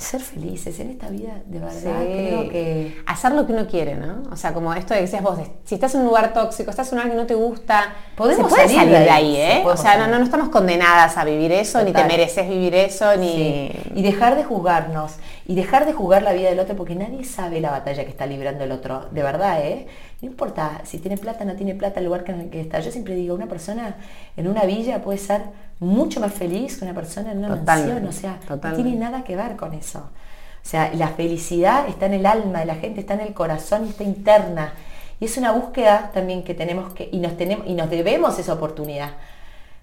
[0.00, 3.00] ser felices en esta vida, de verdad, creo que...
[3.06, 4.22] Hacer lo que uno quiere, ¿no?
[4.30, 6.90] O sea, como esto de que decías vos, si estás en un lugar tóxico, estás
[6.92, 9.62] en un lugar que no te gusta, podemos salir, de ahí, ¿eh?
[9.64, 13.70] O sea, no, no, estamos condenadas a vivir eso, ni te mereces vivir eso, ni...
[13.94, 15.14] Y dejar de juzgarnos,
[15.46, 18.26] y dejar de jugar la vida del otro, porque nadie sabe la batalla que está
[18.26, 19.86] librando el otro, de verdad, ¿eh?
[20.22, 22.80] No importa si tiene plata o no tiene plata el lugar en el que está.
[22.80, 23.96] Yo siempre digo, una persona
[24.36, 25.42] en una villa puede ser
[25.78, 28.06] mucho más feliz que una persona en una mansión.
[28.06, 30.00] O sea, no tiene nada que ver con eso.
[30.00, 33.86] O sea, la felicidad está en el alma de la gente, está en el corazón
[33.86, 34.74] y está interna.
[35.18, 38.52] Y es una búsqueda también que tenemos que, y nos tenemos, y nos debemos esa
[38.52, 39.12] oportunidad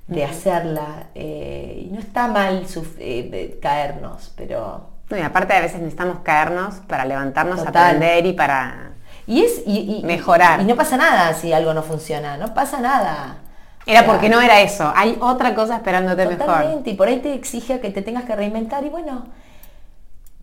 [0.06, 1.08] de hacerla.
[1.16, 2.64] Eh, y no está mal
[3.00, 4.90] eh, caernos, pero.
[5.10, 8.92] y aparte a veces necesitamos caernos para levantarnos, aprender y para
[9.28, 10.62] y es y, mejorar.
[10.62, 13.38] Y no pasa nada si algo no funciona, no pasa nada.
[13.86, 16.82] Era porque no era eso, hay otra cosa esperándote mejor.
[16.84, 19.28] Y por ahí te exige que te tengas que reinventar y bueno,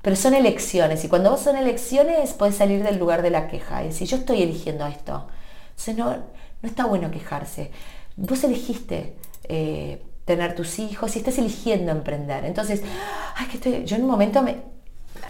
[0.00, 3.82] pero son elecciones y cuando vos son elecciones puedes salir del lugar de la queja
[3.82, 5.26] y decir yo estoy eligiendo esto.
[5.70, 7.70] Entonces no, no está bueno quejarse.
[8.16, 12.44] Vos elegiste eh, tener tus hijos y estás eligiendo emprender.
[12.44, 12.82] Entonces,
[13.36, 14.56] ay, que estoy, yo en un momento me,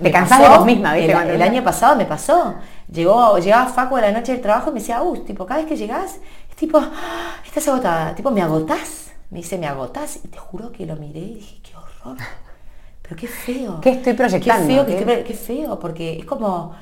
[0.03, 1.12] te cansás de vos misma, ¿viste?
[1.12, 2.55] El, año pasado me pasó.
[2.90, 5.68] Llegó, llegaba Facu a la noche del trabajo y me decía, uh, tipo, cada vez
[5.68, 6.18] que llegás,
[6.49, 8.14] es tipo, ah, estás agotada.
[8.14, 9.12] Tipo, ¿me agotás?
[9.30, 10.20] Me dice, ¿me agotás?
[10.24, 12.18] Y te juro que lo miré y dije, qué horror.
[13.03, 13.80] Pero qué feo.
[13.80, 14.86] ¿Qué estoy proyectando?
[14.86, 16.74] Qué feo, qué, feo porque es como,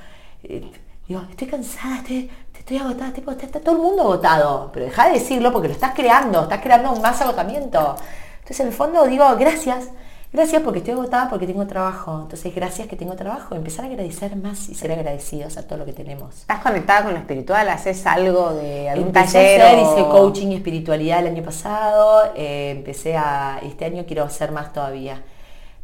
[0.44, 0.70] eh,
[1.08, 4.70] digo, estoy cansada, estoy, estoy agotada, tipo, está, todo el mundo agotado.
[4.72, 7.96] Pero deja de decirlo porque lo estás creando, estás creando un más agotamiento.
[8.34, 9.88] Entonces, en el fondo digo, gracias
[10.32, 12.20] Gracias porque estoy agotada, porque tengo trabajo.
[12.22, 13.54] Entonces, gracias que tengo trabajo.
[13.54, 16.40] Empezar a agradecer más y ser agradecidos a todo lo que tenemos.
[16.40, 17.68] ¿Estás conectada con lo espiritual?
[17.68, 19.78] ¿Haces algo de algún empecé taller?
[19.80, 22.32] hice coaching y espiritualidad el año pasado.
[22.34, 23.60] Eh, empecé a...
[23.62, 25.22] Este año quiero hacer más todavía.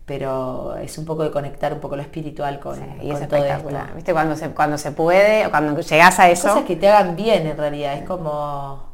[0.07, 3.69] Pero es un poco de conectar un poco lo espiritual con, y es todo esto.
[3.95, 4.15] ¿Viste?
[4.15, 6.49] Cuando se, cuando se puede o cuando llegas a eso.
[6.49, 7.99] Cosas que te hagan bien en realidad.
[7.99, 8.88] Es como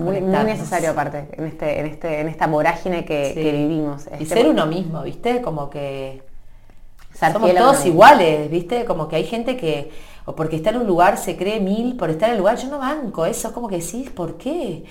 [0.00, 4.06] muy, necesario aparte, en, este, en, este, en esta vorágine que, vivimos.
[4.18, 5.40] y este ser uno mismo, ¿viste?
[5.40, 6.22] Como que
[7.14, 8.84] somos todos iguales, ¿viste?
[8.84, 9.90] Como que hay gente que,
[10.24, 12.68] o porque está en un lugar se cree mil por estar en el lugar, yo
[12.68, 14.84] no banco eso, es como que decís, ¿por qué?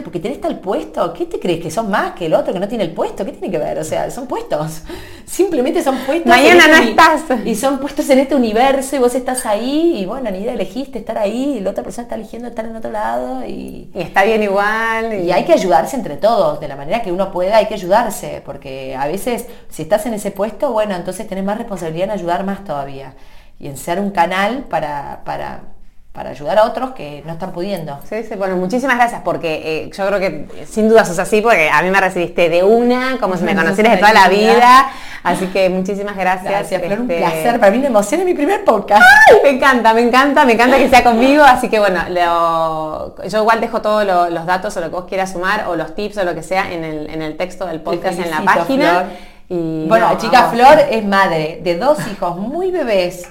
[0.00, 1.60] Porque tenés tal puesto, ¿qué te crees?
[1.60, 3.24] ¿Que son más que el otro que no tiene el puesto?
[3.24, 3.78] ¿Qué tiene que ver?
[3.78, 4.82] O sea, son puestos.
[5.26, 6.26] Simplemente son puestos.
[6.26, 7.24] Mañana no estás.
[7.44, 10.98] Y son puestos en este universo y vos estás ahí y bueno, ni idea elegiste
[10.98, 13.90] estar ahí y la otra persona está eligiendo estar en otro lado y...
[13.94, 15.12] Y está bien igual.
[15.12, 15.30] Y...
[15.30, 18.96] hay que ayudarse entre todos, de la manera que uno pueda hay que ayudarse, porque
[18.96, 22.64] a veces si estás en ese puesto, bueno, entonces tenés más responsabilidad en ayudar más
[22.64, 23.14] todavía
[23.58, 25.71] y en ser un canal para, para
[26.12, 27.98] para ayudar a otros que no están pudiendo.
[28.06, 31.70] Sí, sí, bueno, muchísimas gracias porque eh, yo creo que sin duda sos así porque
[31.70, 34.90] a mí me recibiste de una, como si me conocieras de toda la vida.
[35.22, 36.50] Así que muchísimas gracias.
[36.50, 37.60] Gracias, un este, placer.
[37.60, 39.02] Para mí me emociona mi primer podcast.
[39.42, 41.44] me encanta, me encanta, me encanta que sea conmigo.
[41.44, 45.66] Así que bueno, yo igual dejo todos los datos o lo que vos quieras sumar
[45.68, 48.30] o los tips o lo que sea en el, en el texto del podcast en
[48.30, 49.06] la página.
[49.52, 53.28] Y bueno, chica Flor es madre de dos hijos muy bebés.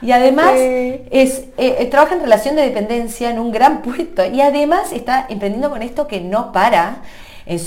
[0.00, 4.24] Y además es, eh, trabaja en relación de dependencia en un gran puesto.
[4.24, 6.98] Y además está emprendiendo con esto que no para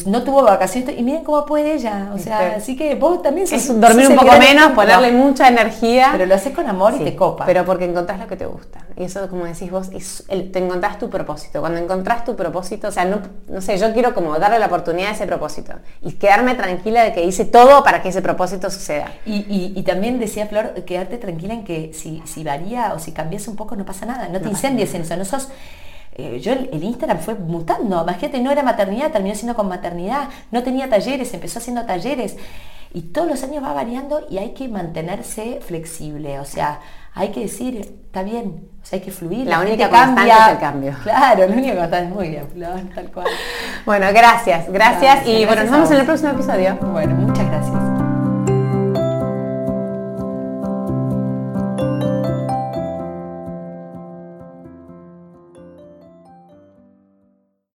[0.05, 2.11] no tuvo vacaciones y miren cómo puede ella.
[2.13, 6.09] O sea, así que vos también Es dormir un poco menos, ponerle mucha energía.
[6.11, 7.45] Pero lo haces con amor y te copa.
[7.45, 8.85] Pero porque encontrás lo que te gusta.
[8.97, 11.61] Y eso, como decís vos, es te encontrás tu propósito.
[11.61, 15.11] Cuando encontrás tu propósito, o sea, no, no sé, yo quiero como darle la oportunidad
[15.11, 15.73] a ese propósito.
[16.01, 19.13] Y quedarme tranquila de que hice todo para que ese propósito suceda.
[19.25, 23.55] Y, también decía Flor, quedarte tranquila en que si, si varía o si cambias un
[23.55, 24.27] poco no pasa nada.
[24.27, 25.15] No te incendies en eso.
[25.15, 25.49] No sos
[26.19, 30.63] eh, yo el, Instagram fue mutando, imagínate, no era maternidad, terminó siendo con maternidad, no
[30.63, 32.35] tenía talleres, empezó haciendo talleres.
[32.91, 36.79] Y todos los años va variando y hay que mantenerse flexible, o sea,
[37.13, 39.45] hay que decir, está bien, o sea, hay que fluir.
[39.45, 40.95] La, única constante es el cambio.
[41.03, 43.27] Claro, la única constante es muy bien, tal cual.
[43.85, 46.77] Bueno, gracias, gracias, y bueno, nos vemos en el próximo episodio.
[46.81, 47.78] Bueno, muchas gracias.